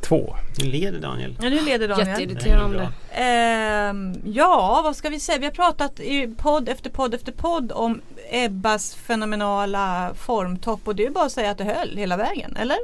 [0.00, 0.36] Två.
[0.58, 1.36] Nu leder Daniel.
[1.42, 2.08] Ja, nu leder Daniel.
[2.08, 2.88] Jätteirriterande.
[3.12, 5.38] Ehm, ja, vad ska vi säga?
[5.38, 11.06] Vi har pratat i podd efter podd efter podd om Ebbas fenomenala formtopp och det
[11.06, 12.78] är bara att säga att det höll hela vägen, eller?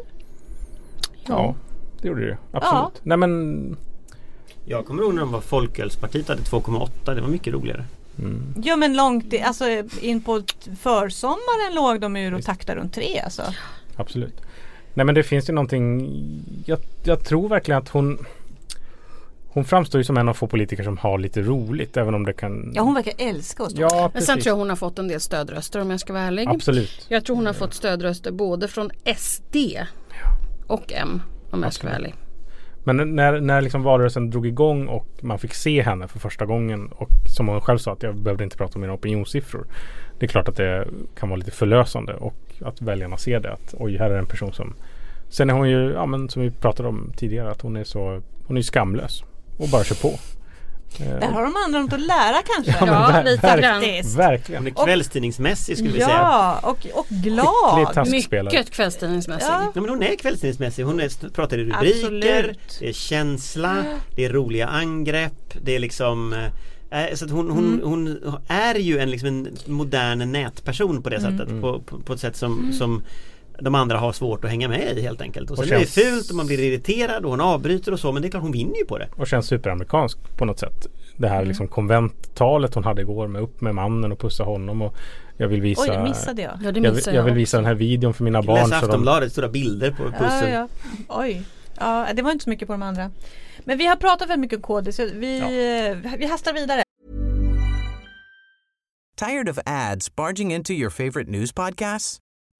[1.26, 1.54] Ja,
[2.00, 2.38] det gjorde det.
[2.52, 3.00] Absolut.
[3.02, 3.76] Nej men
[4.64, 7.84] Jag kommer ihåg när de var Folkölspartiet hade 2,8 det var mycket roligare.
[8.18, 8.54] Mm.
[8.64, 9.64] Ja men långt i- alltså,
[10.00, 10.42] in på
[10.80, 13.42] försommaren låg de ur och taktade runt tre alltså.
[13.96, 14.40] Absolut.
[14.94, 16.10] Nej men det finns ju någonting
[16.66, 18.26] jag, jag tror verkligen att hon
[19.48, 22.32] Hon framstår ju som en av få politiker som har lite roligt även om det
[22.32, 23.72] kan Ja hon verkar älska oss.
[23.76, 24.26] Ja Men precis.
[24.26, 26.48] sen tror jag hon har fått en del stödröster om jag ska vara ärlig.
[26.48, 27.06] Absolut.
[27.08, 29.56] Jag tror hon har fått stödröster både från SD
[30.66, 32.14] och M om jag ska vara ärlig.
[32.86, 36.88] Men när, när liksom valrörelsen drog igång och man fick se henne för första gången
[36.88, 39.66] och som hon själv sa att jag behövde inte prata om mina opinionssiffror.
[40.18, 43.74] Det är klart att det kan vara lite förlösande och att väljarna ser det att
[43.78, 44.74] oj här är en person som
[45.28, 48.22] Sen är hon ju, ja men som vi pratade om tidigare att hon är så
[48.46, 49.24] Hon är skamlös
[49.56, 50.18] och bara kör på.
[51.00, 52.74] Eh, Där har de andra något att lära kanske.
[52.80, 53.82] Ja, Ja, ver- lite verk- grann.
[54.16, 54.62] Verkligen.
[54.62, 56.16] Hon är kvällstidningsmässig skulle vi säga.
[56.18, 58.08] Ja, och, och glad.
[58.44, 59.46] Mycket kvällstidningsmässig.
[59.48, 59.72] Ja.
[59.74, 60.82] Ja, men hon är kvällstidningsmässig.
[60.84, 62.76] Hon är, pratar i rubriker, Absolut.
[62.80, 63.76] det är känsla,
[64.16, 66.32] det är roliga angrepp, det är liksom
[66.90, 68.18] eh, så att hon, hon, hon
[68.48, 71.48] är ju en, liksom en modern nätperson på det sättet.
[71.60, 73.02] På, på, på ett sätt som, som
[73.60, 75.50] de andra har svårt att hänga med i helt enkelt.
[75.50, 78.00] Och Och sen är det känns- fult och man blir irriterad och hon avbryter och
[78.00, 79.08] så men det är klart hon vinner ju på det.
[79.16, 80.86] Och känns superamerikansk på något sätt.
[81.16, 81.36] Det Mm.
[81.38, 84.94] här liksom konventtalet hon hade igår med upp med mannen och pussa honom och
[85.36, 86.52] jag vill visa Oj, det missade jag.
[86.64, 88.56] Ja det jag, missar jag vill visa den här videon för mina barn.
[88.56, 90.52] Läsa så de, Aftonbladet, stora bilder på Ja, pussen.
[90.52, 90.68] ja.
[91.08, 91.42] Oj.
[91.80, 93.10] Ja, det var inte så mycket på de andra.
[93.64, 96.82] Men vi har pratat väldigt mycket om kod så vi, eh, vi hastar vidare.
[99.18, 102.18] Tired of ads barging into your favorite news podcasts?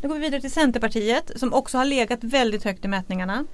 [0.00, 3.44] Nu går vi vidare till Centerpartiet som också har legat väldigt högt i mätningarna.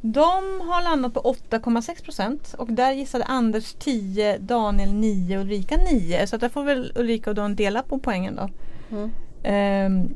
[0.00, 5.76] De har landat på 8,6 procent och där gissade Anders 10, Daniel 9 och Ulrika
[5.76, 6.26] 9.
[6.26, 8.48] Så att där får väl Ulrika och Dan dela på poängen då.
[8.96, 9.10] Mm.
[9.42, 10.14] Ehm,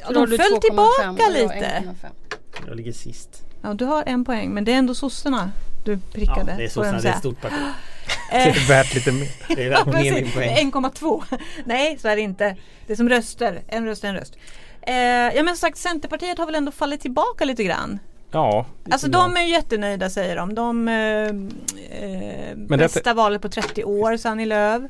[0.00, 1.82] ja, de föll 2,5 tillbaka jag lite.
[1.84, 2.06] 1,5.
[2.66, 3.42] Jag ligger sist.
[3.62, 5.52] Ja, du har en poäng men det är ändå sossarna
[5.84, 6.52] du prickade.
[6.52, 7.54] Ja, det är sossarna, det är ett stort parti.
[8.30, 9.28] det är värt lite mer.
[9.56, 10.72] Det är värt mer Precis, poäng.
[10.72, 11.22] 1,2.
[11.64, 12.56] Nej så är det inte.
[12.86, 13.62] Det är som röster.
[13.68, 14.36] En röst är en röst.
[14.90, 17.98] Eh, ja men som sagt Centerpartiet har väl ändå fallit tillbaka lite grann.
[18.30, 18.66] Ja.
[18.90, 20.54] Alltså de är ju jättenöjda säger de.
[20.54, 21.26] De eh,
[22.00, 24.82] eh, bästa valet på 30 år Annie Lööf.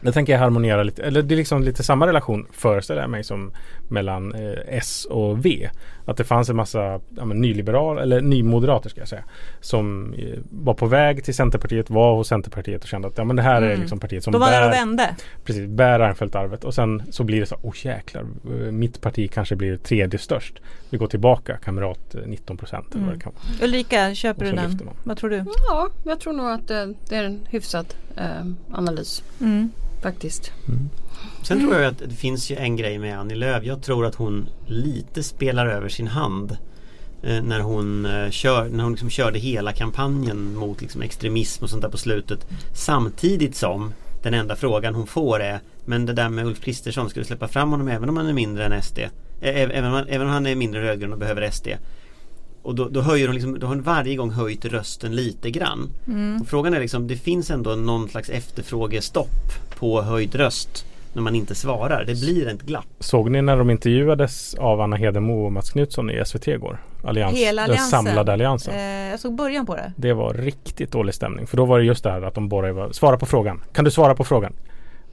[0.00, 3.24] Det tänker jag harmonera lite, eller det är liksom lite samma relation föreställer jag mig
[3.24, 3.52] som
[3.88, 5.68] mellan eh, S och V.
[6.04, 9.24] Att det fanns en massa ja, nyliberal, eller nymoderater ska jag säga.
[9.60, 13.36] Som eh, var på väg till Centerpartiet, var hos Centerpartiet och kände att ja, men
[13.36, 13.80] det här är Mm.
[13.80, 15.16] liksom partiet som Då var bär, och vände.
[15.44, 16.64] precis, bär Reinfeldt-arvet.
[16.64, 20.54] Och sen så blir det så, åh jäklar, eh, mitt parti kanske blir tredje störst.
[20.90, 23.64] Vi går tillbaka, kamrat eh, 19 procent eller vad det kan vara.
[23.68, 24.80] Ulrika, köper du den?
[25.04, 25.44] Vad tror du?
[25.68, 28.24] Ja, jag tror nog att det, det är en hyfsad eh,
[28.72, 29.70] analys Mm
[30.10, 30.52] faktiskt.
[30.68, 30.88] Mm.
[31.42, 33.64] Sen tror jag att det finns ju en grej med Annie Lööf.
[33.64, 36.56] Jag tror att hon lite spelar över sin hand.
[37.22, 41.70] eh, När hon, eh, kör, när hon liksom körde hela kampanjen mot liksom extremism och
[41.70, 42.46] sånt där på slutet.
[42.74, 43.92] Samtidigt som
[44.22, 47.48] den enda frågan hon får är Men det där med Ulf Kristersson, ska du släppa
[47.48, 48.98] fram honom även om han är mindre än SD?
[48.98, 49.08] Eh,
[49.40, 51.68] Även om han, även om han är mindre rödgrön och behöver SD.
[52.66, 55.88] Och då, då höjer hon liksom, då har hon varje gång höjt rösten lite grann.
[56.40, 61.34] Och frågan är liksom, det finns ändå någon slags efterfrågestopp på höjd röst när man
[61.34, 62.04] inte svarar.
[62.04, 62.86] Det blir ett glapp.
[63.00, 66.78] Såg ni när de intervjuades av Anna Hedemo och Mats Knutsson i SVT igår?
[67.04, 68.04] Allians, Hela den alliansen.
[68.04, 68.74] samlade alliansen.
[68.74, 69.92] Eh, jag såg början på det.
[69.96, 71.46] Det var riktigt dålig stämning.
[71.46, 73.60] För då var det just det här att de var, Svara på frågan.
[73.72, 74.52] Kan du svara på frågan?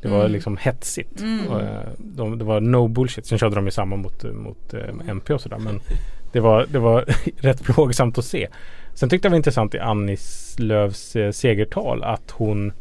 [0.02, 0.32] Det var Mm.
[0.32, 1.24] liksom hetsigt.
[1.50, 3.26] Och, eh, de, det var no bullshit.
[3.26, 5.58] Sen körde de ju samma mot, mot eh, MP och sådär.
[5.58, 5.80] Men
[6.34, 7.06] det var, det var
[7.38, 8.48] rätt plågsamt att se.
[8.94, 12.72] Sen tyckte jag det var intressant i Annis Lööfs eh, segertal att hon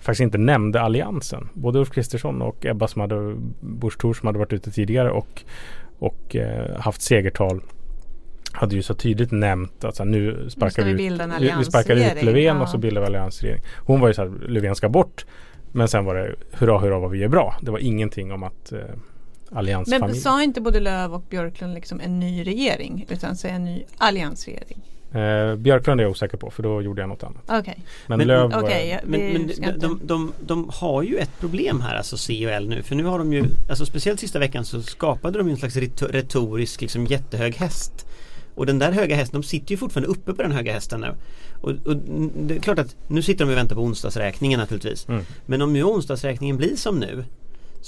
[0.00, 1.48] faktiskt inte nämnde alliansen.
[1.52, 5.42] Både Ulf Kristersson och Ebba som hade Busch Thor som hade varit ute tidigare och,
[5.98, 7.60] och eh, haft segertal
[8.52, 11.64] hade ju så tydligt nämnt att så här, nu sparkar ska vi, ut, vi, vi
[11.64, 12.22] sparkar ut.
[12.22, 12.62] Löfven Ja.
[12.62, 13.62] och så bildar vi alliansregering.
[13.76, 15.26] Hon var ju så här, Löfven ska bort.
[15.72, 17.56] Men sen var det hurra hurra vad vi är bra.
[17.62, 18.78] Det var ingenting om att eh,
[19.50, 20.20] Men alliansfamilj.
[20.20, 24.78] sa inte både Lööf och Björklund liksom en ny regering utan säga en ny alliansregering?
[25.12, 27.42] Eh, Björklund är jag osäker på för då gjorde jag något annat.
[27.48, 28.88] Okej, Men, Men- var okej.
[28.88, 32.52] ja, Men, men de, de, de, de har ju ett problem här, alltså C och
[32.52, 32.82] L nu.
[32.82, 35.76] För nu har de ju, alltså speciellt sista veckan så skapade de ju en slags
[35.76, 38.06] reto- retorisk liksom jättehög häst.
[38.54, 41.14] Och den där höga hästen, de sitter ju fortfarande uppe på den höga hästen nu.
[41.60, 41.96] Och, och
[42.46, 45.08] det är klart att nu sitter de och väntar på onsdagsräkningen naturligtvis.
[45.08, 45.24] Mm.
[45.46, 47.24] Men om nu onsdagsräkningen blir som nu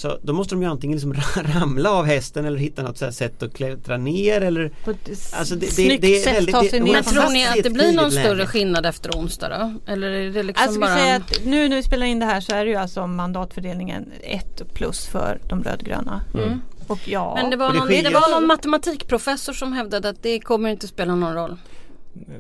[0.01, 1.15] så då måste de ju antingen liksom
[1.55, 5.67] ramla av hästen eller hitta något sätt att klättra ner eller På ett Alltså det-
[5.67, 6.93] det- snyggt det är sätt väldigt- ta sig ner.
[6.93, 9.93] Men tror ni att det blir någon större skillnad efter onsdag då?
[9.93, 10.97] Eller är det liksom Alltså bara...
[10.97, 14.13] säger att nu när vi spelar in det här så är det ju alltså mandatfördelningen
[14.23, 16.21] ett plus för de rödgröna.
[16.35, 16.61] Mm.
[16.87, 20.69] Och ja, Men det var, någon, det var någon matematikprofessor som hävdade att det kommer
[20.71, 21.57] inte spela någon roll.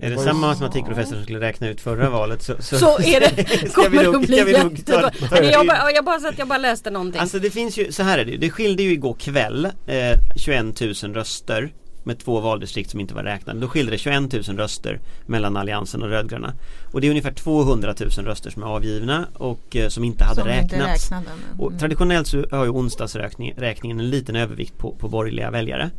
[0.00, 3.68] Är det samma matematikprofessor som skulle räkna ut förra valet så, så, Så är det,
[3.74, 5.10] kommer att bli ta
[5.42, 7.20] jag, bara, jag bara så att jag bara läste någonting.
[7.20, 10.18] Alltså det finns ju, så här är det ju, det skilde ju igår kväll eh,
[10.36, 11.72] 21 000 röster
[12.04, 13.60] med två valdistrikt som inte var räknade.
[13.60, 16.52] Då skilde det 21 000 röster mellan Alliansen och rödgröna.
[16.92, 20.40] Och det är ungefär 200 000 röster som är avgivna och eh, som inte hade
[20.40, 21.04] som inte räknats.
[21.04, 21.24] räknade.
[21.50, 21.78] men- Och mm.
[21.78, 25.90] traditionellt så har ju onsdagsräkningen en liten övervikt på, på borgerliga väljare.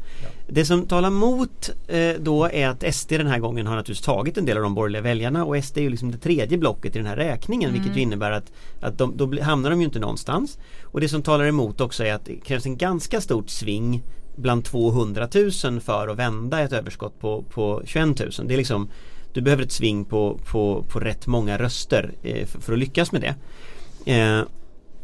[0.48, 4.38] Det som talar mot eh, då är att SD den här gången har naturligtvis tagit
[4.38, 7.00] en del av de borgerliga väljarna och SD är ju liksom det tredje blocket i
[7.00, 10.58] den här räkningen vilket ju innebär att, att de, då hamnar de ju inte någonstans.
[10.84, 14.04] Och det som talar emot också är att det krävs en ganska stort sving
[14.36, 15.28] bland 200
[15.64, 18.32] 000 för att vända ett överskott på, på 21 000.
[18.46, 18.90] Det är liksom
[19.34, 23.12] du behöver ett sving på, på, på rätt många röster eh, för, för att lyckas
[23.12, 23.36] med det.
[24.12, 24.44] Eh,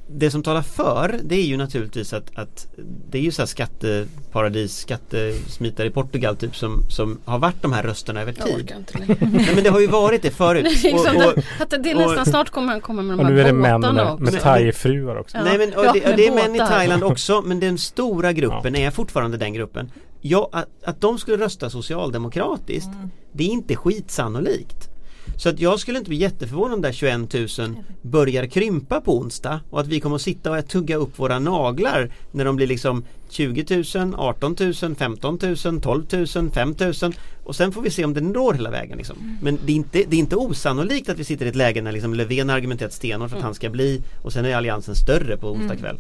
[0.09, 2.67] det som talar för det är ju naturligtvis att, att
[3.09, 7.73] det är ju så här skatteparadis, skattesmitare i Portugal typ som, som har varit de
[7.73, 8.55] här rösterna över jag tid.
[8.55, 9.15] orkar inte längre.
[9.31, 10.65] Nej, men det har ju varit det förut.
[10.83, 13.01] Det är Och- liksom och- det, att det är nästan och- snart kommer han komma
[13.01, 14.23] med de Och här nu är det män båtarna med, också.
[14.23, 15.37] med Men- thai-fruar också.
[15.37, 15.43] Ja.
[15.43, 16.59] Nej men och Ja, det, och det är män i.
[16.59, 19.91] Thailand också men den stora gruppen är fortfarande den gruppen.
[20.21, 22.89] Ja, att, att de skulle rösta socialdemokratiskt
[23.31, 24.89] det är inte skitsannolikt.
[25.35, 29.59] Så att jag skulle inte bli jätteförvånad om där 21 000 börjar krympa på onsdag
[29.69, 33.03] och att vi kommer att sitta och tugga upp våra naglar när de blir liksom
[33.29, 37.13] 20 000, 18 000, 15 000, 12 000, 5 000
[37.43, 38.97] och sen får vi se om det når hela vägen.
[38.97, 39.37] Liksom.
[39.41, 41.91] Men det är, inte, det är inte osannolikt att vi sitter i ett läge när
[41.91, 45.37] liksom Löfven har argumenterat stenhårt för att han ska bli och sen är alliansen större
[45.37, 45.97] på onsdag kväll.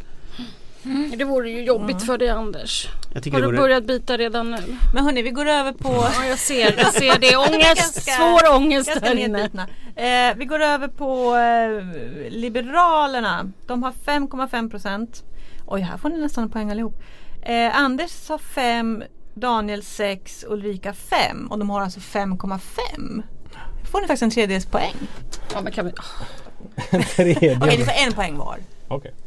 [1.17, 2.87] Det vore ju jobbigt för dig Anders.
[3.13, 3.57] Har du vore...
[3.57, 4.57] börjat bita redan nu?
[4.93, 7.35] Men hörni, vi går över på Ja jag ser, jag ser det.
[7.55, 9.49] Ångest, Ganska- svår ångest där inne.
[9.95, 13.51] Eh, vi går över på eh, Liberalerna.
[13.67, 15.23] De har 5,5 procent.
[15.67, 17.03] Oj, här får ni nästan en poäng allihop.
[17.41, 23.23] Eh, Anders har 5, Daniel 6, Ulrika 5 och de har alltså 5,5.
[23.81, 24.95] Då får ni faktiskt en tredjedels poäng.
[25.53, 25.91] Ja, men kan vi...
[26.91, 28.57] Okej, ni får en poäng var.
[28.87, 29.13] Okej.
[29.17, 29.26] Eh,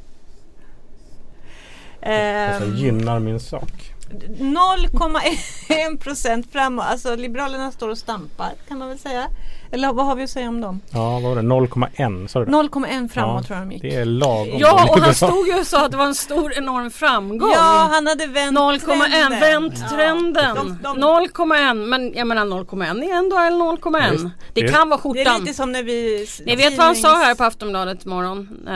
[2.02, 3.94] Alltså, gynnar min sak.
[4.38, 6.84] 0,1 procent framåt.
[6.84, 9.28] Alltså Liberalerna står och stampar kan man väl säga.
[9.72, 10.80] Eller vad har vi att säga om dem?
[10.90, 11.42] Ja, vad var det?
[11.42, 12.50] 0,1 sa du det?
[12.52, 13.82] 0,1 framåt Ja, tror jag de gick.
[13.82, 14.58] Det är lagom.
[14.58, 17.50] Ja och han stod ju och sa att det var en stor enorm framgång.
[17.54, 19.40] Ja, han hade vänt 0,1 trenden.
[19.40, 20.54] vänt trenden.
[20.54, 24.10] De- de- 0,1 men jag menar 0,1 är ändå 0,1.
[24.12, 24.24] Visst.
[24.54, 25.40] Det Det- kan vara Det är skjortan.
[25.40, 26.26] lite som när vi...
[26.46, 28.72] Ni vet vad han sa här på Aftonbladet imorgon eh,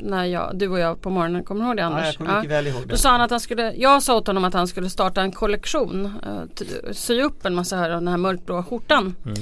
[0.00, 2.06] när jag, du och jag på morgonen, kommer du ihåg det Ja, Anders?
[2.06, 2.96] jag kommer mycket väl ihåg Då det.
[2.98, 6.04] sa han att han skulle, jag sa åt honom att han skulle starta en kollektion,
[6.26, 9.14] eh, sy upp en massa här av den här mörkblåa skjortan.
[9.24, 9.38] Mm.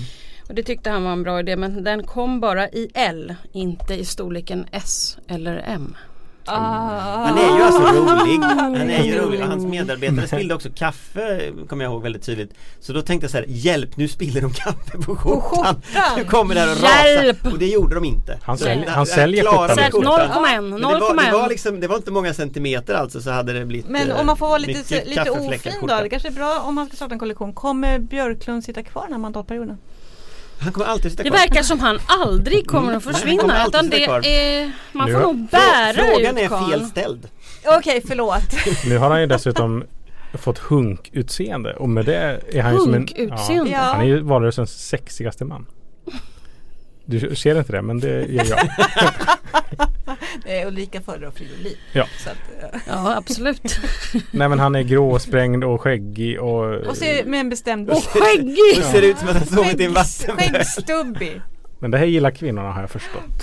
[0.48, 3.94] Och det tyckte han var en bra idé men den kom bara i L, inte
[3.94, 5.96] i storleken S eller M.
[6.44, 7.24] Ah.
[7.26, 8.38] Han är ju alltså rolig.
[8.42, 9.40] Han är ju rolig.
[9.42, 12.54] Och hans medarbetare spillde också kaffe, kommer jag ihåg väldigt tydligt.
[12.80, 15.82] Så då tänkte jag så här, hjälp nu spiller de kaffe på skjortan.
[16.16, 17.38] Nu kommer det här att Hjälp!
[17.44, 17.52] rasa.
[17.54, 18.38] Och det gjorde de inte.
[18.42, 19.68] Han jag- han säljer skjortan.
[19.68, 20.30] Så med här, skjortan.
[20.30, 21.48] 0,1, Men det, var, det, var 0,1.
[21.48, 24.36] liksom, det var inte många centimeter alltså så hade det blivit Men eh, om man
[24.36, 26.00] får vara lite, lite ofin då.
[26.02, 27.52] Det kanske är bra om man ska starta en kollektion.
[27.52, 29.78] Kommer Björklund sitta kvar den här mandatperioden?
[30.62, 31.38] Han kommer alltid sitta Det kvar.
[31.38, 33.14] verkar som han aldrig kommer att Mm.
[33.14, 36.70] försvinna Han kommer utan det är, man Nu får nog bära Frågan ut är Karl.
[36.70, 37.28] fel ställd.
[37.66, 38.42] Okej, förlåt.
[38.86, 39.84] Nu har han ju dessutom
[40.34, 43.00] fått hunk-utseende och med det är han ju som en...
[43.00, 43.70] Hunk-utseende?
[43.70, 43.78] Ja.
[43.78, 45.66] Han är ju valrörelsens sexigaste man.
[47.04, 48.58] Du ser inte det men det gör jag.
[50.46, 51.76] Eh, Ulrika föredrar Fridolin.
[51.92, 52.06] Ja.
[52.24, 53.76] Så att, eh, Ja absolut.
[54.30, 56.74] Nej men han är gråsprängd och skäggig och...
[56.74, 58.84] och så med en bestämd Och Det skäggig!
[58.92, 60.48] ser ut som att han sovit i en vattenpöl.
[60.48, 61.40] Skäggstubbig.
[61.78, 63.42] Men det här gillar kvinnorna har jag förstått.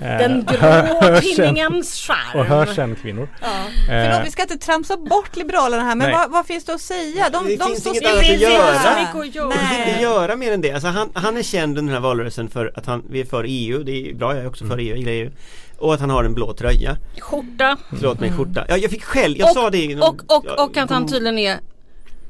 [0.00, 2.74] Den Eh, grå hör sen- tinningens Och hör charm.
[2.74, 3.28] sen kvinnor.
[3.40, 3.46] Ja.
[3.48, 6.80] Eh, Förlåt, vi ska inte tramsa bort Liberalerna här men vad, vad finns det att
[6.80, 7.28] säga?
[7.32, 8.62] De, Det de finns står inget annat att göra.
[9.20, 9.48] att göra.
[9.48, 10.72] Det finns inte göra mer än det.
[10.72, 13.44] Alltså han, han är känd under den här valrörelsen för att han, vi är för
[13.48, 13.82] EU.
[13.82, 15.30] Det är bra, jag är också för EU, jag gillar EU.
[15.78, 16.96] Och att han har en blå tröja.
[17.20, 17.76] Skjorta.
[17.90, 18.64] Förlåt mig, skjorta.
[18.68, 19.38] Ja, jag fick skäll.
[19.38, 21.58] Jag sa det i någon- Och, och, ja, och att han tydligen är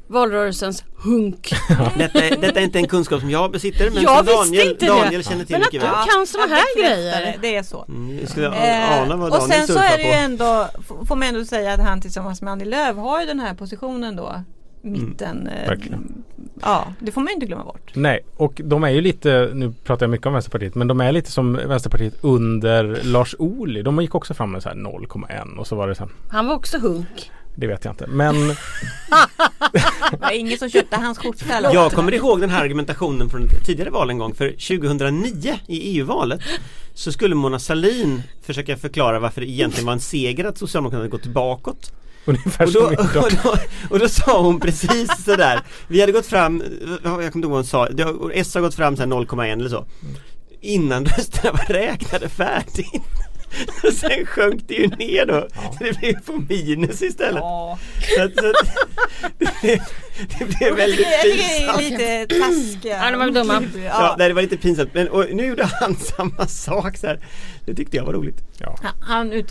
[0.07, 1.49] valrörelsens hunk.
[1.97, 4.67] Detta, är- detta är inte en kunskap som jag besitter men Jag som visste Daniel,
[4.71, 4.91] inte det.
[4.91, 6.05] Daniel känner till Men att mycket du väl.
[6.15, 7.21] kan såna här grejer.
[7.25, 7.85] Det, det är så.
[7.87, 10.67] Mm, jag skulle Eh, ana vad och Daniel sen så är det ju ändå,
[11.07, 14.15] får man ändå säga att han tillsammans med Annie Lööf har ju den här positionen
[14.15, 14.43] då.
[14.81, 16.23] Mitten, eh, verkligen.
[16.61, 17.91] Ja, det får man ju inte glömma bort.
[17.93, 21.11] Nej, och de är ju lite, nu pratar jag mycket om Vänsterpartiet, men de är
[21.11, 23.81] lite som Vänsterpartiet under Lars Ohly.
[23.81, 26.09] De gick också fram med så här 0,1 och så var det sen.
[26.29, 27.31] Han var också hunk.
[27.57, 28.07] Det vet jag inte.
[28.07, 28.35] Men
[30.11, 31.53] Det var ingen som köpte hans skjorta.
[31.53, 31.73] eller?
[31.73, 36.41] Jag kommer ihåg den här argumentationen från tidigare val en gång för 2009 i EU-valet
[36.93, 41.25] så skulle Mona Sahlin försöka förklara varför det egentligen var en seger att Socialdemokraterna gått
[41.25, 41.91] bakåt.
[42.25, 43.23] Ungefär Och då, som idag.
[43.23, 43.57] och, då,
[43.89, 45.61] och då sa hon precis sådär.
[45.87, 46.63] Vi hade gått fram,
[46.93, 47.87] jag kommer inte ihåg vad hon sa,
[48.33, 49.85] S har gått fram så här 0,1 eller så.
[50.61, 53.01] Innan rösterna var räknade färdigt
[53.83, 57.79] och sen sjönk det ju ner då så det blev på minus istället Ja.
[58.17, 58.55] så att, så att,
[59.39, 59.79] det, blev,
[60.39, 62.97] det blev väldigt Jag pinsamt det är lite taskiga.
[63.05, 63.63] Ja, de var dumma.
[63.75, 64.25] Ja, Ja.
[64.27, 67.19] det var lite pinsamt men och nu gjorde han samma sak så här.
[67.65, 68.75] Det tyckte jag var roligt Ja.
[68.81, 69.47] Han, han, ut,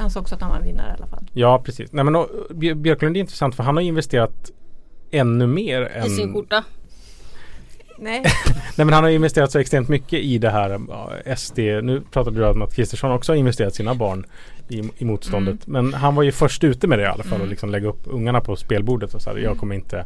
[0.00, 1.26] han sa också att han var en vinnare i alla fall.
[1.32, 1.92] ja, precis.
[1.92, 4.50] Nej, men och, Björ- Björklund är intressant för han har investerat
[5.12, 6.64] ännu mer än I sin skjorta.
[7.98, 8.22] Nej,
[8.76, 10.80] Nej men han har investerat så extremt mycket i det här
[11.36, 11.58] SD.
[11.58, 14.26] Nu pratade du om att Kristersson också har investerat sina barn
[14.68, 15.66] i, i motståndet.
[15.66, 18.02] Men han var ju först ute med det i alla fall och liksom lägga upp
[18.04, 20.04] ungarna på spelbordet och så här, jag kommer inte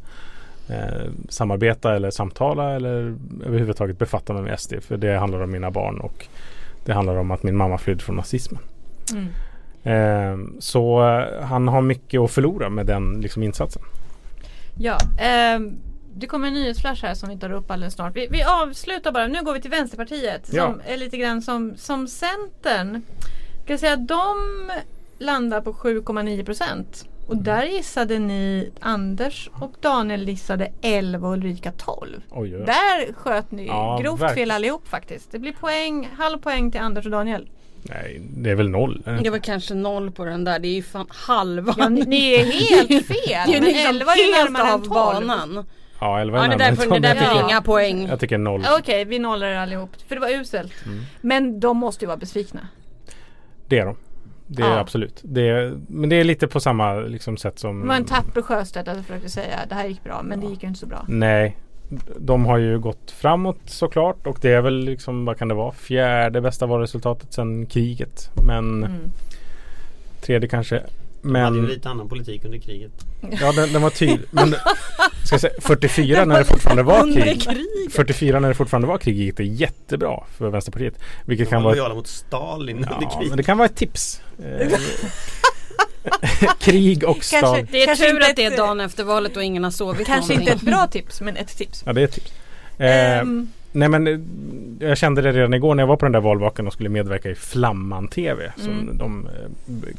[0.68, 3.16] eh, samarbeta eller samtala eller
[3.46, 6.26] överhuvudtaget befatta mig med SD för det handlar om mina barn och
[6.84, 8.62] det handlar om att min mamma flydde från nazismen.
[9.12, 9.28] Mm.
[9.82, 13.82] Eh, så eh, han har mycket att förlora med den liksom, insatsen.
[14.78, 15.76] Ja, ehm,
[16.18, 18.16] det kommer en nyhetsflash här som vi tar upp alldeles snart.
[18.16, 20.74] Vi, vi avslutar bara, nu går vi till Vänsterpartiet som Ja.
[20.86, 23.02] är lite grann som, som Centern.
[23.64, 24.36] Ska jag säga att de
[25.18, 27.04] landar på 7,9 procent.
[27.26, 27.44] Och Mm.
[27.44, 32.20] där gissade ni Anders och Daniel gissade 11 och Ulrika 12.
[32.30, 32.64] Oj, oj.
[32.66, 34.34] Där sköt ni Ja, grovt verkligen.
[34.48, 35.32] fel allihop faktiskt.
[35.32, 37.48] Det blir poäng, halv poäng till Anders och Daniel.
[37.82, 39.02] Nej, det är väl noll.
[39.22, 40.58] det var kanske noll på den där.
[40.58, 41.74] Det är ju fan halva.
[41.78, 43.06] Ja, ni, ni är helt fel.
[43.26, 44.90] Det är ju men liksom 11 är ju närmare än av 12.
[44.90, 45.64] banan.
[46.00, 47.48] Ja, 11 är Ja, det där, får- det där Ja.
[47.48, 48.06] inga poäng.
[48.08, 48.64] Jag tycker noll.
[48.78, 49.90] Okej, vi nollar er allihop.
[50.08, 50.72] För det var uselt.
[50.86, 51.00] Mm.
[51.20, 52.60] Men de måste ju vara besvikna.
[53.68, 53.96] Det är de.
[54.46, 54.78] Det är Ja.
[54.78, 55.20] absolut.
[55.24, 57.80] Det är, men det är lite på samma liksom, sätt som...
[57.80, 60.62] Det var en tapper Sjöstedt att försökte säga det här gick bra men det gick
[60.62, 61.04] ju inte så bra.
[61.08, 61.56] Nej.
[62.18, 65.72] De har ju gått framåt såklart och det är väl liksom, vad kan det vara,
[65.72, 68.30] fjärde bästa valresultatet sedan kriget.
[68.46, 68.96] Men Mm.
[70.20, 70.82] tredje kanske.
[71.26, 72.92] De hade ju Men lite annan politik under kriget
[73.40, 74.20] ja, den, den var tydlig.
[74.30, 74.54] Men
[75.24, 77.42] ska säga, 44 när det fortfarande var Under krig.
[77.42, 77.92] kriget.
[77.92, 80.94] 44 när det fortfarande var krig gick det jättebra för Vänsterpartiet.
[81.24, 83.76] Vilket De kan var vara mot Stalin under Ja, men kriget det kan vara ett
[83.76, 84.20] tips.
[84.44, 84.68] Eh,
[86.60, 87.22] Krig och.
[87.30, 90.06] Kanske- Det är Kanske tur att det är dagen efter valet och ingen har sovit
[90.06, 90.40] Kanske någonting.
[90.40, 91.82] inte ett bra tips men ett tips.
[91.86, 92.32] Ja det är ett tips.
[92.78, 94.18] Eh, Ehm, Nej men eh,
[94.88, 97.30] jag kände det redan igår när jag var på den där valvakan och skulle medverka
[97.30, 98.52] i Flamman TV.
[98.56, 98.98] Som Mm.
[98.98, 99.50] de, eh,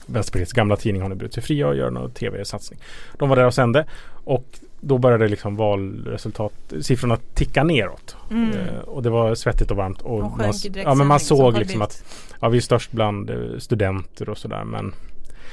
[0.05, 2.79] Vänsterpartiets gamla tidning har nu brutit sig fria och gör någon TV-satsning.
[3.17, 3.85] De var där och sände
[4.23, 4.45] och
[4.81, 8.15] då började liksom valresultat, siffrorna ticka neråt.
[8.31, 8.51] Mm.
[8.51, 10.01] Eh, och det var svettigt och varmt.
[10.01, 12.03] Och man, ja, men man såg liksom att
[12.41, 14.93] ja, vi är störst bland eh, studenter och sådär men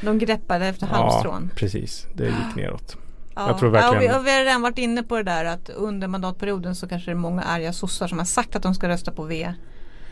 [0.03, 1.51] De greppade efter ja, halmstrån.
[1.57, 2.97] precis, det gick neråt.
[3.37, 3.47] Ja.
[3.49, 5.45] jag tror verkligen- ja, och vi, och vi har redan varit inne på det där
[5.45, 8.75] att under mandatperioden så kanske det är många arga sossar som har sagt att de
[8.75, 9.55] ska rösta på V.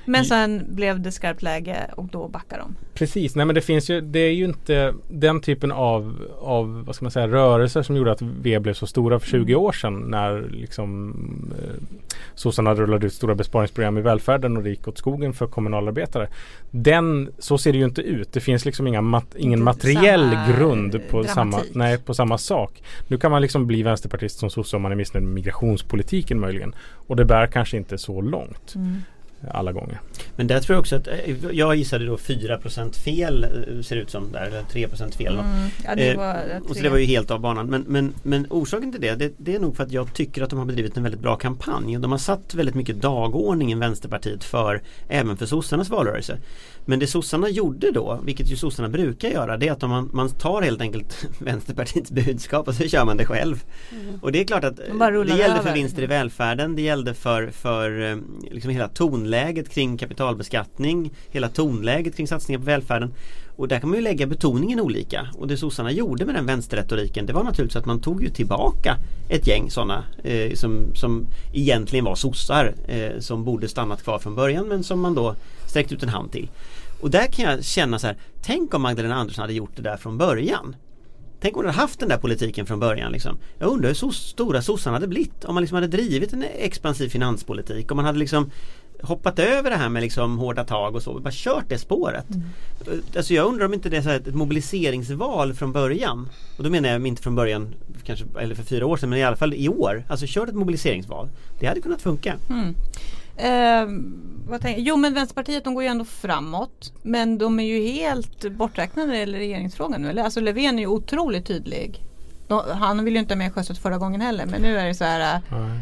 [0.04, 2.76] Men sen blev det skarpt läge och då backar de.
[2.94, 6.94] Precis, nej men det finns ju, det är ju inte den typen av, av vad
[6.94, 9.98] ska man säga, rörelser som gjorde att V blev så stora för 20 år sedan
[9.98, 11.14] när liksom
[11.58, 11.98] eh,
[12.34, 16.28] sossarna rullade ut stora besparingsprogram i välfärden och det gick åt skogen för kommunalarbetare.
[16.70, 18.32] Den, så ser det ju inte ut.
[18.32, 22.82] Det finns liksom inga mat, ingen materiell samma grund på samma, nej, på samma sak.
[23.08, 26.74] Nu kan man liksom bli vänsterpartist som sosse om man är missnöjd med migrationspolitiken möjligen.
[27.06, 28.74] Och det bär kanske inte så långt
[29.50, 30.00] alla gånger.
[30.36, 34.10] Men där tror jag också att eh, Jag gissade då 4% fel eh, ser ut
[34.10, 35.32] som där eller 3% fel.
[35.38, 35.68] Mm.
[35.84, 37.66] Ja, det Eh, var, Och så det var ju helt av banan.
[37.66, 40.50] Men, men, men orsaken till det, det, det är nog för att jag tycker att
[40.50, 41.98] de har bedrivit en väldigt bra kampanj.
[41.98, 46.38] De har satt väldigt mycket dagordningen Vänsterpartiet för även för sossarnas valrörelse.
[46.84, 50.30] Men det sossarna gjorde då, vilket ju sossarna brukar göra, det är att man, man
[50.30, 53.64] tar helt enkelt Vänsterpartiets budskap och så kör man det själv.
[54.20, 55.62] Och det är klart att De det gällde över.
[55.62, 58.18] för vinster i välfärden, det gällde för, för
[58.50, 59.31] liksom hela tonläget
[59.70, 63.14] kring kapitalbeskattning, hela tonläget kring satsningar på välfärden.
[63.56, 65.28] Och där kan man ju lägga betoningen olika.
[65.38, 68.96] Och det sossarna gjorde med den vänsterretoriken det var naturligtvis att man tog ju tillbaka
[69.28, 74.34] ett gäng sådana eh, som, som egentligen var sossar eh, som borde stannat kvar från
[74.34, 75.34] början men som man då
[75.66, 76.50] sträckte ut en hand till.
[77.00, 79.96] Och där kan jag känna så här, tänk om Magdalena Andersson hade gjort det där
[79.96, 80.76] från början.
[81.40, 83.38] Tänk om hon hade haft den där politiken från början liksom.
[83.58, 87.08] Jag undrar hur so stora sossarna hade blivit om man liksom hade drivit en expansiv
[87.08, 87.90] finanspolitik.
[87.90, 88.50] Om man hade liksom
[89.02, 92.30] hoppat över det här med liksom hårda tag och så, bara kört det spåret.
[92.30, 93.02] Mm.
[93.16, 96.28] Alltså jag undrar om inte det är så här ett mobiliseringsval från början.
[96.56, 97.74] Och då menar jag inte från början,
[98.04, 100.04] kanske, eller för fyra år sedan, men i alla fall i år.
[100.08, 101.28] Alltså kört ett mobiliseringsval.
[101.60, 102.36] Det hade kunnat funka.
[102.50, 102.74] Mm.
[103.36, 103.86] Eh,
[104.76, 106.92] jo men Vänsterpartiet de går ju ändå framåt.
[107.02, 110.10] Men de är ju helt borträknade när det gäller regeringsfrågan nu.
[110.10, 110.24] Eller?
[110.24, 112.04] Alltså Löfven är ju otroligt tydlig.
[112.48, 114.46] De, han vill ju inte ha med Sjöstedt förra gången heller.
[114.46, 115.80] Men nu är det så här, äh, Nej.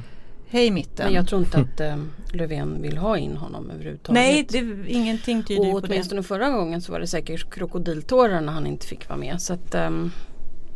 [0.50, 1.06] Hej mitten.
[1.06, 1.96] Men jag tror inte att eh,
[2.32, 4.14] Löfven vill ha in honom överhuvudtaget.
[4.14, 5.86] Nej, det, ingenting tyder och på det.
[5.94, 9.42] åtminstone förra gången så var det säkert krokodiltårar när han inte fick vara med.
[9.42, 10.10] Så att, ehm,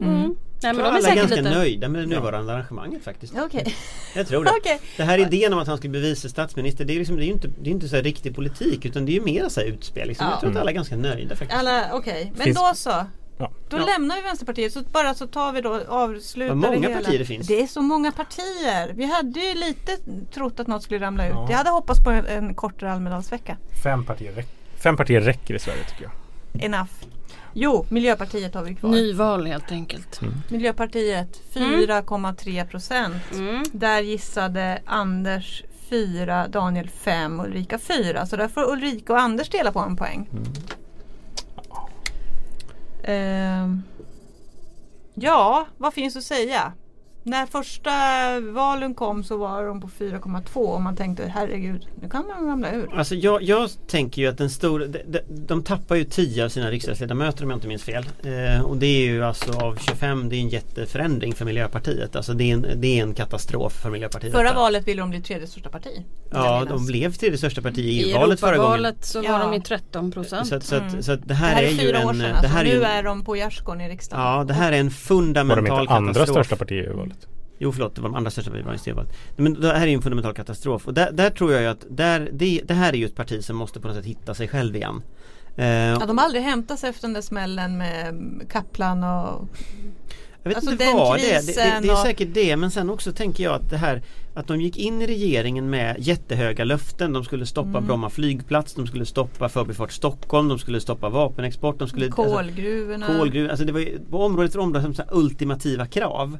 [0.01, 0.37] mm.
[0.65, 1.51] Nej, Jag men tror de är alla är ganska lite...
[1.51, 3.35] nöjda med det nuvarande arrangemanget faktiskt.
[3.39, 3.75] Okej.
[4.17, 4.51] Jag tror det.
[4.61, 4.81] Okej.
[4.97, 7.27] Det här idén om att han skulle bli vice statsminister, det är, liksom, det är
[7.27, 9.61] ju inte, det är inte så här riktig politik utan det är ju mer så
[9.61, 10.09] här utspel.
[10.09, 10.27] Liksom.
[10.27, 10.33] Ja.
[10.33, 11.59] Jag tror att alla är ganska nöjda faktiskt.
[11.61, 12.33] Alla, okej.
[12.37, 13.07] Men Finns- då så.
[13.39, 13.51] Ja.
[13.69, 13.85] Då Ja.
[13.85, 17.01] lämnar vi Vänsterpartiet så bara så tar vi då avslutar Vad många det hela.
[17.01, 17.47] partier det finns.
[17.47, 18.93] Det är så många partier.
[18.95, 19.97] Vi hade ju lite
[20.35, 21.33] trott att något skulle ramla ut.
[21.35, 21.47] Ja.
[21.51, 23.57] Jag hade hoppats på en, en kortare Almedalsvecka.
[23.83, 24.45] Fem, partier
[24.83, 26.65] fem partier räcker i Sverige tycker jag.
[26.65, 26.91] Enough.
[27.53, 28.91] Jo, Miljöpartiet har vi kvar.
[28.91, 30.21] Nyval helt enkelt.
[30.51, 33.23] Miljöpartiet 4,3 procent.
[33.33, 33.63] Mm.
[33.73, 38.27] Där gissade Anders 4, Daniel 5 och Ulrika 4.
[38.27, 40.29] Så där får Ulrika och Anders dela på en poäng.
[40.33, 40.45] Ehm,
[43.07, 43.83] Ehm,
[45.15, 46.73] ja, vad finns att säga?
[47.27, 47.91] När första
[48.41, 52.73] valen kom så var de på 4,2 och man tänkte herregud, nu kan man ramla
[52.73, 52.89] ur.
[52.95, 56.49] Alltså jag, jag tänker ju att den stora, de, de, de tappar ju 10 av
[56.49, 58.07] sina riksdagsledamöter om jag inte minns fel.
[58.23, 62.17] Eh, och det är ju alltså av 25, det är en jätteförändring för Miljöpartiet.
[62.17, 64.33] Alltså det är en, det är en katastrof för Miljöpartiet.
[64.33, 66.03] Förra valet ville de bli tredje största parti.
[66.33, 68.61] Ja, de blev tredje största parti i I EU-valet förra gången.
[68.73, 69.39] Europavalet så var Ja.
[69.39, 70.47] de i 13 procent.
[70.49, 71.03] Så, så, Mm.
[71.03, 72.09] så att det Det här, här är är ju fyra en...
[72.09, 72.47] år sedan det alltså.
[72.53, 74.25] här är ju, Nu är de på gärdsgården i riksdagen.
[74.27, 76.47] Ja, det här är en Var de fundamental inte andra katastrof.
[76.47, 76.83] största parti i
[77.15, 77.29] valet?
[77.59, 79.13] Jo förlåt, det var de andra största partiet var i EU-valet.
[79.37, 82.29] Men det här är ju en fundamental katastrof och där, där tror jag att där,
[82.33, 84.77] det, det här är ju ett parti som måste på något sätt hitta sig själv
[84.77, 85.03] igen.
[85.57, 88.15] Eh, Ja, de har aldrig hämtat sig efter den där smällen med
[88.51, 89.49] Kaplan och
[90.43, 91.43] Jag vet Alltså inte den vad det är.
[91.43, 94.03] Det, det, det är säkert det men sen också tänker jag att det här
[94.35, 97.13] att de gick in i regeringen med jättehöga löften.
[97.13, 97.87] De skulle stoppa Mm.
[97.87, 103.07] Bromma flygplats, de skulle stoppa Förbifart Stockholm, de skulle stoppa vapenexport, de skulle alltså, kolgruvorna.
[103.07, 103.49] kolgruvor.
[103.49, 106.39] Alltså det var ju på område efter område som ultimativa krav.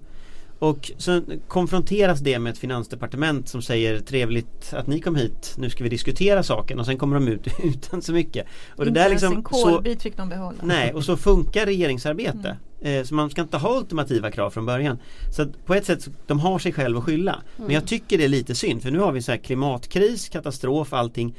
[0.59, 5.71] Och sen konfronteras det med ett finansdepartement som säger trevligt att ni kom hit, nu
[5.71, 8.47] ska vi diskutera saken och sen kommer de ut utan så mycket.
[8.77, 10.59] Och det Inte där ens liksom, en så, kolbit fick de behålla.
[10.63, 12.57] Nej, och så funkar regeringsarbete.
[12.83, 12.99] Mm.
[13.01, 14.99] Eh, så man ska inte ha ultimativa krav från början.
[15.37, 17.43] Så på ett sätt, så- de har sig själv att skylla.
[17.57, 17.75] Men Mm.
[17.75, 21.35] jag tycker det är lite synd för nu har vi så här klimatkris, katastrof, allting.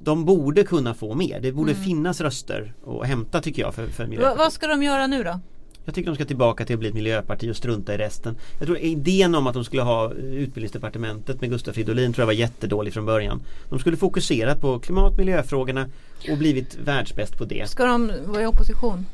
[0.00, 1.40] De borde kunna få mer.
[1.40, 5.22] Det borde finnas röster att hämta tycker jag för, för vad ska de göra nu
[5.24, 5.40] då?
[5.88, 8.36] Jag tycker de ska tillbaka till att bli ett miljöparti och strunta i resten.
[8.58, 12.32] Jag tror idén om att de skulle ha utbildningsdepartementet med Gustav Fridolin tror jag var
[12.32, 13.42] jättedålig från början.
[13.70, 15.86] De skulle fokuserat på klimat och miljöfrågorna
[16.30, 17.68] och blivit världsbäst på det.
[17.68, 19.06] Ska de vara i opposition?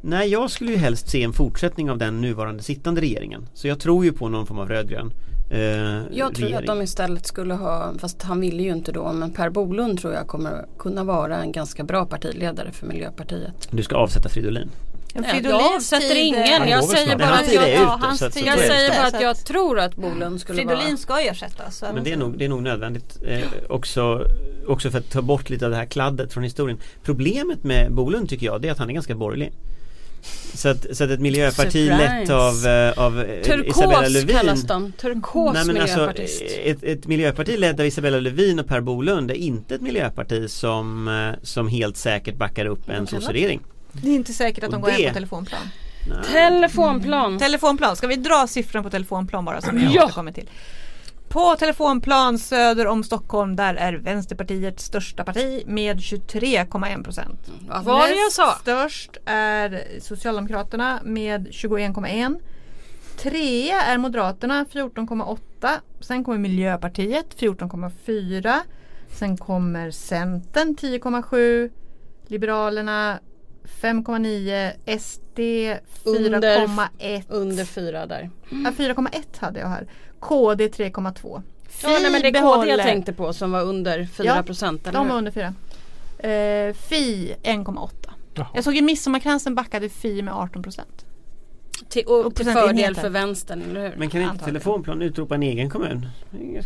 [0.00, 3.48] Nej, jag skulle ju helst se en fortsättning av den nuvarande sittande regeringen.
[3.54, 5.12] Så jag tror ju på någon form av rödgrön
[5.50, 6.54] eh, Jag tror regering.
[6.54, 10.14] att de istället skulle ha, fast han ville ju inte då, men Per Bolund tror
[10.14, 13.68] jag kommer kunna vara en ganska bra partiledare för Miljöpartiet.
[13.70, 14.70] Du ska avsätta Fridolin.
[15.14, 19.06] Ja, jag avsätter ingen, jag säger bara att jag, ja, hans tid jag säger bara
[19.06, 21.84] att jag tror att Bolund skulle Fridolin vara ska ersättas.
[21.94, 24.26] Men det är nog, det är nog nödvändigt eh, också,
[24.66, 26.78] också för att ta bort lite av det här kladdet från historien.
[27.02, 29.52] Problemet med Bolund tycker jag det är att han är ganska borgerlig.
[30.54, 31.96] Så att, så att ett miljöparti Surprise.
[31.96, 36.42] lett av, eh, av eh, Isabella Turkos Lövin kallas de, turkos Nej, men alltså, miljöpartist.
[36.64, 41.08] ett, ett miljöparti ledd av Isabella Lövin och Per Bolund är inte ett miljöparti som,
[41.08, 43.60] eh, som helt säkert backar upp en sosseregering.
[43.92, 45.60] Det är inte säkert att de Och går hem det- på telefonplan.
[46.32, 47.38] Telefonplan.
[47.38, 50.04] Telefonplan, ska vi dra siffran på telefonplan bara som jag Ja.
[50.04, 50.50] återkommer till.
[51.28, 57.50] På telefonplan söder om Stockholm där är Vänsterpartiet största parti med 23,1 procent.
[57.68, 58.54] Vad var det jag sa?
[58.60, 62.40] störst är Socialdemokraterna med 21,1.
[63.18, 65.80] Trea är Moderaterna 14,8.
[66.00, 68.60] Sen kommer Miljöpartiet 14,4.
[69.18, 71.70] Sen kommer Centern 10,7.
[72.26, 73.18] Liberalerna
[73.64, 74.98] 5,9.
[74.98, 75.38] SD
[76.04, 77.22] 4,1.
[77.28, 78.30] Under fyra där.
[78.50, 79.08] Ja, 4,1
[79.38, 79.86] hade jag här.
[80.20, 81.42] KD 3,2.
[81.82, 84.88] Ja, nej, men det är KD jag tänkte på som var under 4 Ja, procent.
[84.92, 85.44] De var under 4.
[86.18, 87.90] Eh, Fi 1,8.
[88.34, 88.46] Jaha.
[88.54, 91.04] Jag såg ju Midsommarkransen backade Fi med 18 procent.
[91.88, 93.96] till, och till fördel för vänstern, eller hur?
[93.96, 94.44] Men kan inte.
[94.44, 96.06] Telefonplan utropa en egen kommun?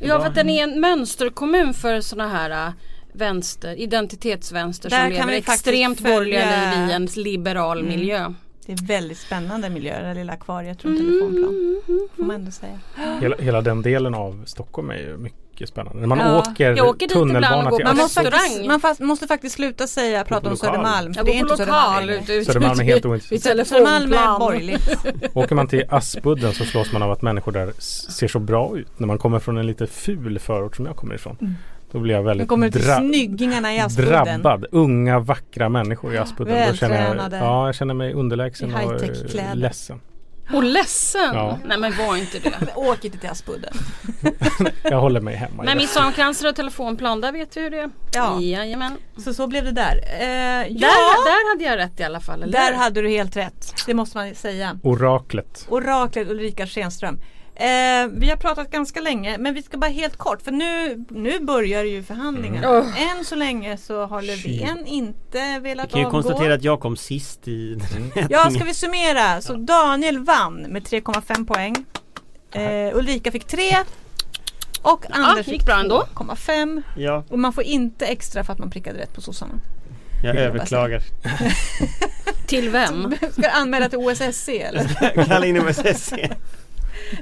[0.01, 0.20] Ja bra.
[0.20, 2.72] för att den är en mönsterkommun för sådana här äh,
[3.17, 7.91] vänster, identitetsvänster Där som kan lever extremt borgerliga liv i en liberal Mm.
[7.91, 8.33] miljö.
[8.67, 11.81] Det är väldigt spännande miljö, det lilla akvariet runt telefonplan.
[12.17, 12.79] Får man ändå säga.
[13.21, 16.01] Hela, hela den delen av Stockholm är ju mycket spännande.
[16.01, 16.39] När man Ja.
[16.39, 20.51] åker Jag åker tunnelbana till Man måste, faktiskt, man fast, måste faktiskt sluta säga prata
[20.51, 20.57] om.
[20.57, 21.12] Södermalm.
[21.17, 22.45] Jag det går är på inte lokal Södermalm.
[22.45, 23.67] Södermalm är helt ointressant.
[23.69, 24.89] Södermalm är borgerligt.
[25.35, 27.73] Åker man till Aspudden så slås man av att människor där
[28.12, 28.99] ser så bra ut.
[28.99, 31.57] När man kommer från en lite ful förort som jag kommer ifrån.
[31.97, 34.40] Då blir jag väldigt kommer du dra- snyggingarna i Aspudden.
[34.42, 34.66] drabbad.
[34.72, 36.68] Unga vackra människor i Aspudden.
[36.70, 40.01] Då känner jag, ja, jag känner mig underlägsen och ledsen.
[40.55, 41.34] Och ledsen.
[41.34, 41.59] Ja.
[41.66, 42.53] Nej men var inte det.
[42.76, 43.72] Åk inte till Aspudden.
[44.82, 45.62] Jag håller mig hemma.
[45.62, 47.90] Men midsommarkranser och telefonplan, där vet vi hur det är.
[48.14, 48.40] Ja.
[48.40, 48.97] Jajamän.
[49.16, 50.01] Så så blev det där.
[50.20, 52.42] Eh, ja, Där, där hade jag rätt i alla fall.
[52.42, 52.53] Eller?
[52.53, 53.74] där hade du helt rätt.
[53.86, 54.78] Det måste man säga.
[54.82, 55.66] Oraklet.
[55.68, 57.18] Oraklet Ulrika Schenström.
[57.59, 61.41] Eh, vi har pratat ganska länge men vi ska bara helt kort för nu, nu
[61.41, 62.69] börjar ju förhandlingarna.
[62.69, 62.87] Mm.
[63.19, 66.23] Än så länge så har Löfven inte Vi velat kan ju avgå.
[66.23, 69.41] konstatera att jag kom sist i den här Ja, ska vi summera?
[69.41, 71.75] Så Daniel vann med 3,5 poäng.
[72.53, 73.63] Eh, Ulrika fick 3.
[74.83, 76.07] Och Anders gick fick bra ändå.
[76.15, 76.83] 2,5.
[76.97, 79.55] Ja, Och man får inte extra för att man prickade rätt på sossarna.
[80.25, 81.03] jag överklagar.
[82.47, 83.15] Till vem?
[83.33, 85.25] Ska du anmäla till OSSE eller?
[85.27, 86.31] Kalla in OSSE.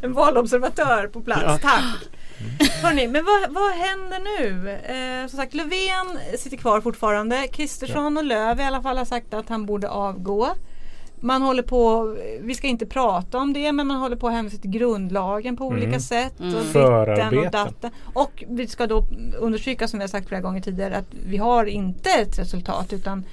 [0.02, 1.58] En valobservatör på plats, Ja.
[1.62, 1.84] tack!
[2.82, 4.70] Hörrni, men vad, vad händer nu?
[4.70, 7.46] Eh, som sagt, Löfven sitter kvar fortfarande.
[7.52, 10.48] Kristersson och Löv i alla fall har sagt att han borde avgå.
[11.20, 12.04] Man håller på,
[12.40, 15.64] vi ska inte prata om det, men man håller på att hänvisa till grundlagen på
[15.66, 16.00] olika Mm.
[16.00, 16.32] sätt.
[16.34, 16.54] Och Mm.
[16.54, 17.50] ditten och Förarbeten.
[17.52, 17.90] datten.
[18.14, 19.04] Och vi ska då
[19.38, 23.24] understryka som vi har sagt flera gånger tidigare att vi har inte ett resultat utan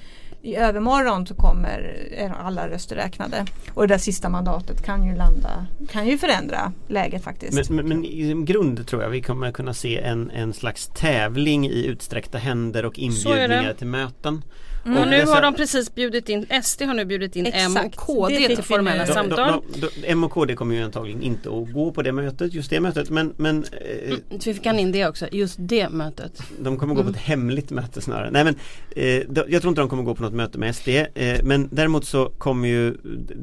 [0.42, 1.96] i övermorgon så kommer
[2.38, 3.46] alla röster räknade.
[3.74, 7.70] Och det där sista mandatet kan ju landa, kan ju förändra läget faktiskt.
[7.70, 11.66] Men, men, men i grund tror jag vi kommer kunna se en, en slags tävling
[11.66, 14.42] i utsträckta händer och inbjudningar till möten.
[14.84, 14.98] Mm.
[14.98, 17.96] Och nu har de precis bjudit in, SD har nu bjudit in M Exakt.
[17.96, 19.04] och KD till formella.
[19.04, 19.62] De, samtal.
[19.72, 22.54] de, de, de, M och KD kommer ju antagligen inte att gå på det mötet,
[22.54, 25.88] just det mötet men, men eh, Mm, vi fick han in det också, just det
[25.88, 26.42] mötet.
[26.58, 28.30] De kommer gå på ett hemligt möte snarare.
[28.30, 28.56] Nej men
[28.96, 29.06] eh,
[29.50, 31.04] Jag tror inte de kommer gå på något möte med SD eh,
[31.42, 32.96] Men däremot så kommer ju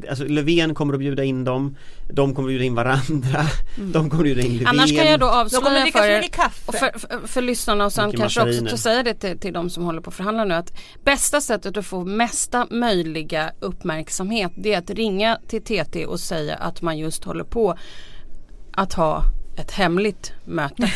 [0.10, 1.76] Alltså Löfven kommer att bjuda in dem
[2.14, 3.46] De kommer att bjuda in varandra
[3.78, 6.24] De kommer att bjuda in Löfven Annars kan jag då avslöja för er
[6.72, 10.02] för, för, för lyssnarna och sen kanske också säga det till, till de som håller
[10.02, 10.74] på att förhandla nu att
[11.32, 16.56] bästa sättet att få mesta möjliga uppmärksamhet det är att ringa till TT och säga
[16.56, 17.78] att man just håller på
[18.72, 19.24] att ha
[19.58, 20.92] ett hemligt möte.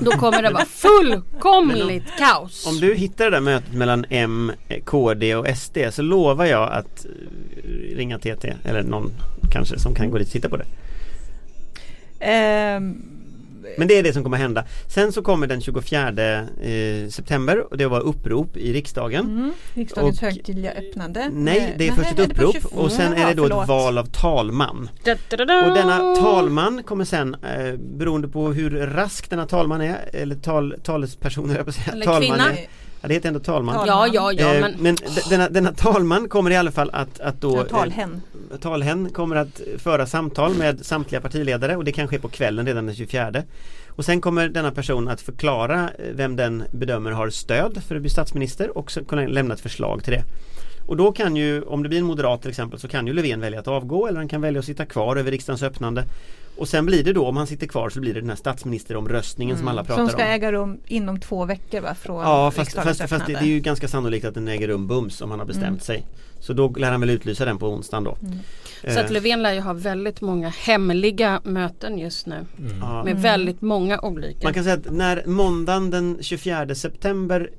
[0.00, 2.66] Då kommer det vara fullkomligt kaos.
[2.66, 4.52] Om du hittar det där mötet mellan M,
[4.84, 9.12] KD och SD så lovar jag att eh, ringa TT eller någon
[9.52, 10.66] kanske som kan gå dit och titta på det.
[12.20, 13.11] Ehm,
[13.78, 14.64] Men det är det som kommer hända.
[14.88, 19.24] Sen så kommer den 24 eh, september och det var upprop i riksdagen.
[19.26, 21.30] mm, riksdagens Och- högtidliga öppnande.
[21.32, 22.80] Nej, det är först ett upprop 24.
[22.82, 24.90] och sen är det då ett val av talman.
[25.04, 25.66] Da, da, da, da.
[25.68, 30.74] Och denna talman kommer sen, eh, beroende på hur rask denna talman är, eller tal,
[30.82, 31.92] talesperson jag på säga.
[31.92, 32.52] Eller talman kvinna.
[32.52, 32.66] Är,
[33.02, 33.74] ja, det heter ändå talman.
[33.76, 34.96] Tal- Ja, ja, ja Eh, men men
[35.30, 38.22] denna, denna talman kommer i alla fall att, att då Ja, talhen.
[38.52, 42.66] eh, Talhen kommer att föra samtal med samtliga partiledare och det kan ske på kvällen
[42.66, 43.32] redan den 24
[43.88, 48.00] Och sen kommer denna person att förklara eh, vem den bedömer har stöd för att
[48.02, 50.22] bli statsminister och så kunna lämna ett förslag till det
[50.86, 53.40] och då kan ju, om det blir en moderat till exempel, så kan ju Löfven
[53.40, 56.04] välja att avgå eller han kan välja att sitta kvar över riksdagens öppnande.
[56.56, 59.58] Och sen blir det då, om han sitter kvar, så blir det den här statsministeromröstningen
[59.58, 60.08] som alla pratar Mm.
[60.10, 60.32] Som ska om.
[60.34, 61.94] äga rum inom två veckor va?
[61.94, 64.86] Från Ja fast, fast, fast det, det är ju ganska sannolikt att den äger rum
[64.86, 65.80] bums om han har bestämt Mm.
[65.80, 66.06] sig.
[66.40, 68.16] Så då lär han väl utlysa den på onsdagen då.
[68.92, 72.44] så att Eh, Löfven lär ju ha väldigt många hemliga möten just nu.
[72.80, 73.04] ja.
[73.04, 74.38] Med väldigt många olika.
[74.46, 77.50] Man kan säga att när måndagen den 24 september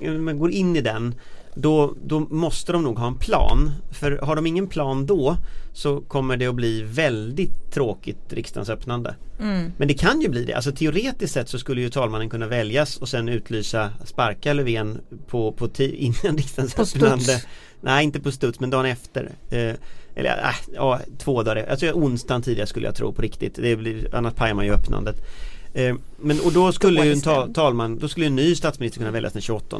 [0.00, 1.14] eh, man går in i den
[1.60, 3.70] då, då måste de nog ha en plan.
[3.90, 5.36] För har de ingen plan då
[5.72, 9.14] så kommer det att bli väldigt tråkigt riksdagens öppnande.
[9.40, 9.72] Mm.
[9.76, 10.54] Men det kan ju bli det.
[10.54, 15.52] Alltså teoretiskt sett så skulle ju talmannen kunna väljas och sen utlysa sparka Löfven på,
[15.52, 17.24] på innan riksdagens På öppnande.
[17.24, 17.46] studs.
[17.80, 19.30] Nej inte på studs men dagen efter.
[19.50, 19.74] Eh,
[20.14, 23.54] eller äh, ja, två dagar Alltså onsdagen tidigare skulle jag tro på riktigt.
[23.54, 25.16] Det blir, annars pajar man ju öppnandet.
[25.74, 29.10] Eh, men och då skulle ju en ta, talman, då skulle en ny statsminister kunna
[29.10, 29.76] väljas den 28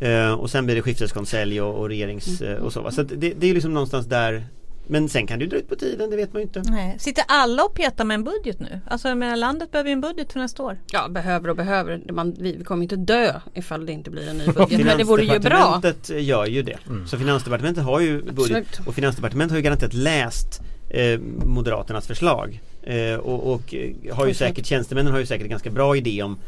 [0.00, 2.90] eh, Och sen blir det skifteskonselj och, och regerings eh, och så va.
[2.90, 4.44] Så att det, det är liksom någonstans där
[4.86, 6.62] Men sen kan det ju dra ut på tiden, det vet man ju inte.
[6.70, 6.96] Nej.
[6.98, 8.80] Sitter alla och petar med en budget nu?
[8.86, 10.78] Alltså menar, landet behöver ju en budget för nästa år.
[10.92, 12.12] Ja behöver och behöver.
[12.12, 14.84] Man, vi, kommer inte dö ifall det inte blir en ny budget.
[14.84, 15.40] Men det vore ju bra.
[15.40, 16.78] Finansdepartementet gör ju det.
[17.06, 18.88] Så Finansdepartementet har ju budget Absolut.
[18.88, 22.60] och Finansdepartementet har ju garanterat läst eh, Moderaternas förslag.
[22.82, 24.36] Eh, och, och eh, har ju Absolut.
[24.36, 26.38] säkert, tjänstemännen har ju säkert en ganska bra idé om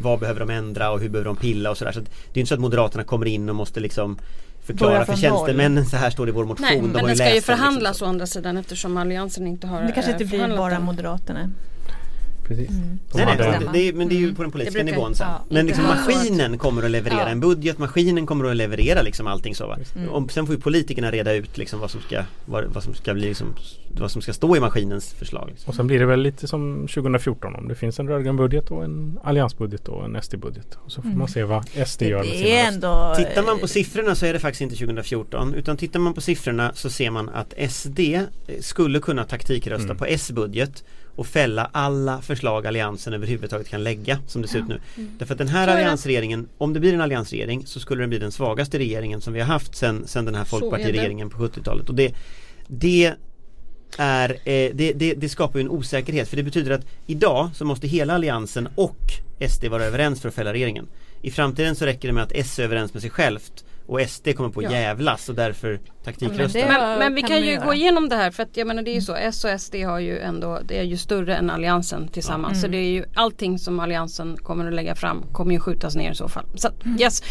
[0.00, 1.92] vad behöver de ändra och hur behöver de pilla och sådär.
[1.92, 4.18] Så det är inte så att Moderaterna kommer in och måste liksom
[4.64, 6.66] förklara för tjänstemännen så här står det i vår motion.
[6.70, 8.06] Nej de men har det ska ju den, förhandlas liksom.
[8.06, 10.82] å andra sidan eftersom alliansen inte har Det kanske eh, inte blir förhandlat bara den.
[10.82, 11.50] Moderaterna.
[12.50, 12.68] Precis.
[12.68, 12.76] De
[13.14, 15.26] Nej, nej, det, det, är- men det är ju på den politiska brukar- nivån sen.
[15.28, 17.28] ja, men liksom maskinen kommer att leverera Ja.
[17.28, 19.78] en budget, maskinen kommer att leverera liksom allting så va.
[19.96, 20.08] Mm.
[20.08, 23.14] Och sen får ju politikerna reda ut liksom vad som ska, vad, vad som ska
[23.14, 23.54] bli liksom,
[24.00, 25.48] vad som ska stå i maskinens förslag.
[25.50, 25.68] Liksom.
[25.68, 28.84] Och sen blir det väl lite som 2014 om det finns en rödgrön budget och
[28.84, 30.78] en alliansbudget och en SD-budget.
[30.84, 33.14] Och så får man se vad SD gör med sina ändå...
[33.16, 36.72] Tittar man på siffrorna så är det faktiskt inte 2014 utan tittar man på siffrorna
[36.74, 38.00] så ser man att SD
[38.60, 39.96] skulle kunna taktikrösta Mm.
[39.96, 40.84] på S-budget
[41.16, 44.80] och fälla alla förslag alliansen överhuvudtaget kan lägga som det ser ut nu.
[45.18, 48.32] Därför att den här alliansregeringen, om det blir en alliansregering så skulle den bli den
[48.32, 51.88] svagaste regeringen som vi har haft sen, sen den här folkpartiregeringen på 70-talet.
[51.88, 52.14] Och det,
[52.66, 53.14] det
[53.98, 57.64] är, eh, det, det, det skapar ju en osäkerhet för det betyder att idag så
[57.64, 58.98] måste hela alliansen och
[59.48, 60.88] SD vara överens för att fälla regeringen.
[61.22, 64.28] I framtiden så räcker det med att S är överens med sig självt och SD
[64.36, 64.70] kommer på Ja.
[64.70, 66.58] jävlas och därför taktikrösta.
[66.58, 67.64] det- Men, men vi kan ju göra.
[67.64, 69.74] gå igenom det här för att jag menar det är ju så S och SD
[69.84, 73.58] har ju ändå Det är ju större än alliansen tillsammans så det är ju allting
[73.58, 76.44] som alliansen kommer att lägga fram kommer ju skjutas ner i så fall.
[76.54, 77.22] Så att, yes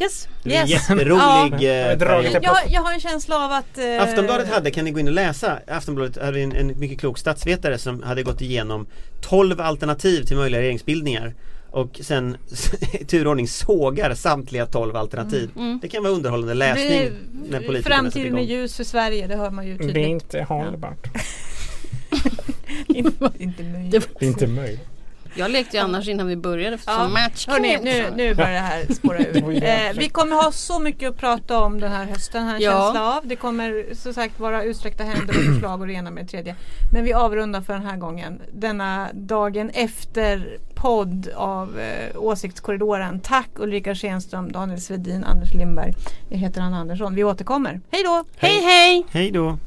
[0.00, 0.88] Yes Det är en Yes.
[0.90, 1.46] jätterolig Ja.
[1.56, 3.78] eh, jag, jag har en känsla av att...
[3.78, 7.18] eh, Aftonbladet hade, kan ni gå in och läsa, Aftonbladet hade en, en mycket klok
[7.18, 8.86] statsvetare som hade gått igenom
[9.20, 11.34] 12 alternativ till möjliga regeringsbildningar
[11.76, 12.36] och sen
[13.00, 15.50] i turordning sågar samtliga 12 alternativ.
[15.82, 19.36] Det kan vara underhållande läsning det när är, politikerna Framtiden är ljus för Sverige, det
[19.36, 20.08] hör man ju Det är tydligt.
[20.08, 21.06] inte hållbart.
[22.88, 24.08] inte, inte möjligt.
[24.18, 24.95] Det är inte möjligt.
[25.38, 27.08] Jag lekte ju annars innan vi började för Ja.
[27.08, 29.64] match Hörni, nu, nu börjar det här spåra ur.
[29.64, 32.70] Eh, vi kommer ha så mycket att prata om den här hösten, en Ja.
[32.70, 33.26] känsla av.
[33.28, 36.54] Det kommer som sagt vara utsträckta händer och förslag och det ena med det tredje.
[36.92, 38.40] Men vi avrundar för den här gången.
[38.52, 43.20] Denna dagen efter podd av eh, Åsiktskorridoren.
[43.20, 45.92] Tack Ulrika Schenström, Daniel Svedin, Anders Lindberg.
[46.28, 47.14] Jag heter Anna Andersson.
[47.14, 47.80] Vi återkommer.
[47.90, 48.24] Hej då!
[48.36, 49.06] Hej hej!
[49.10, 49.58] Hej då!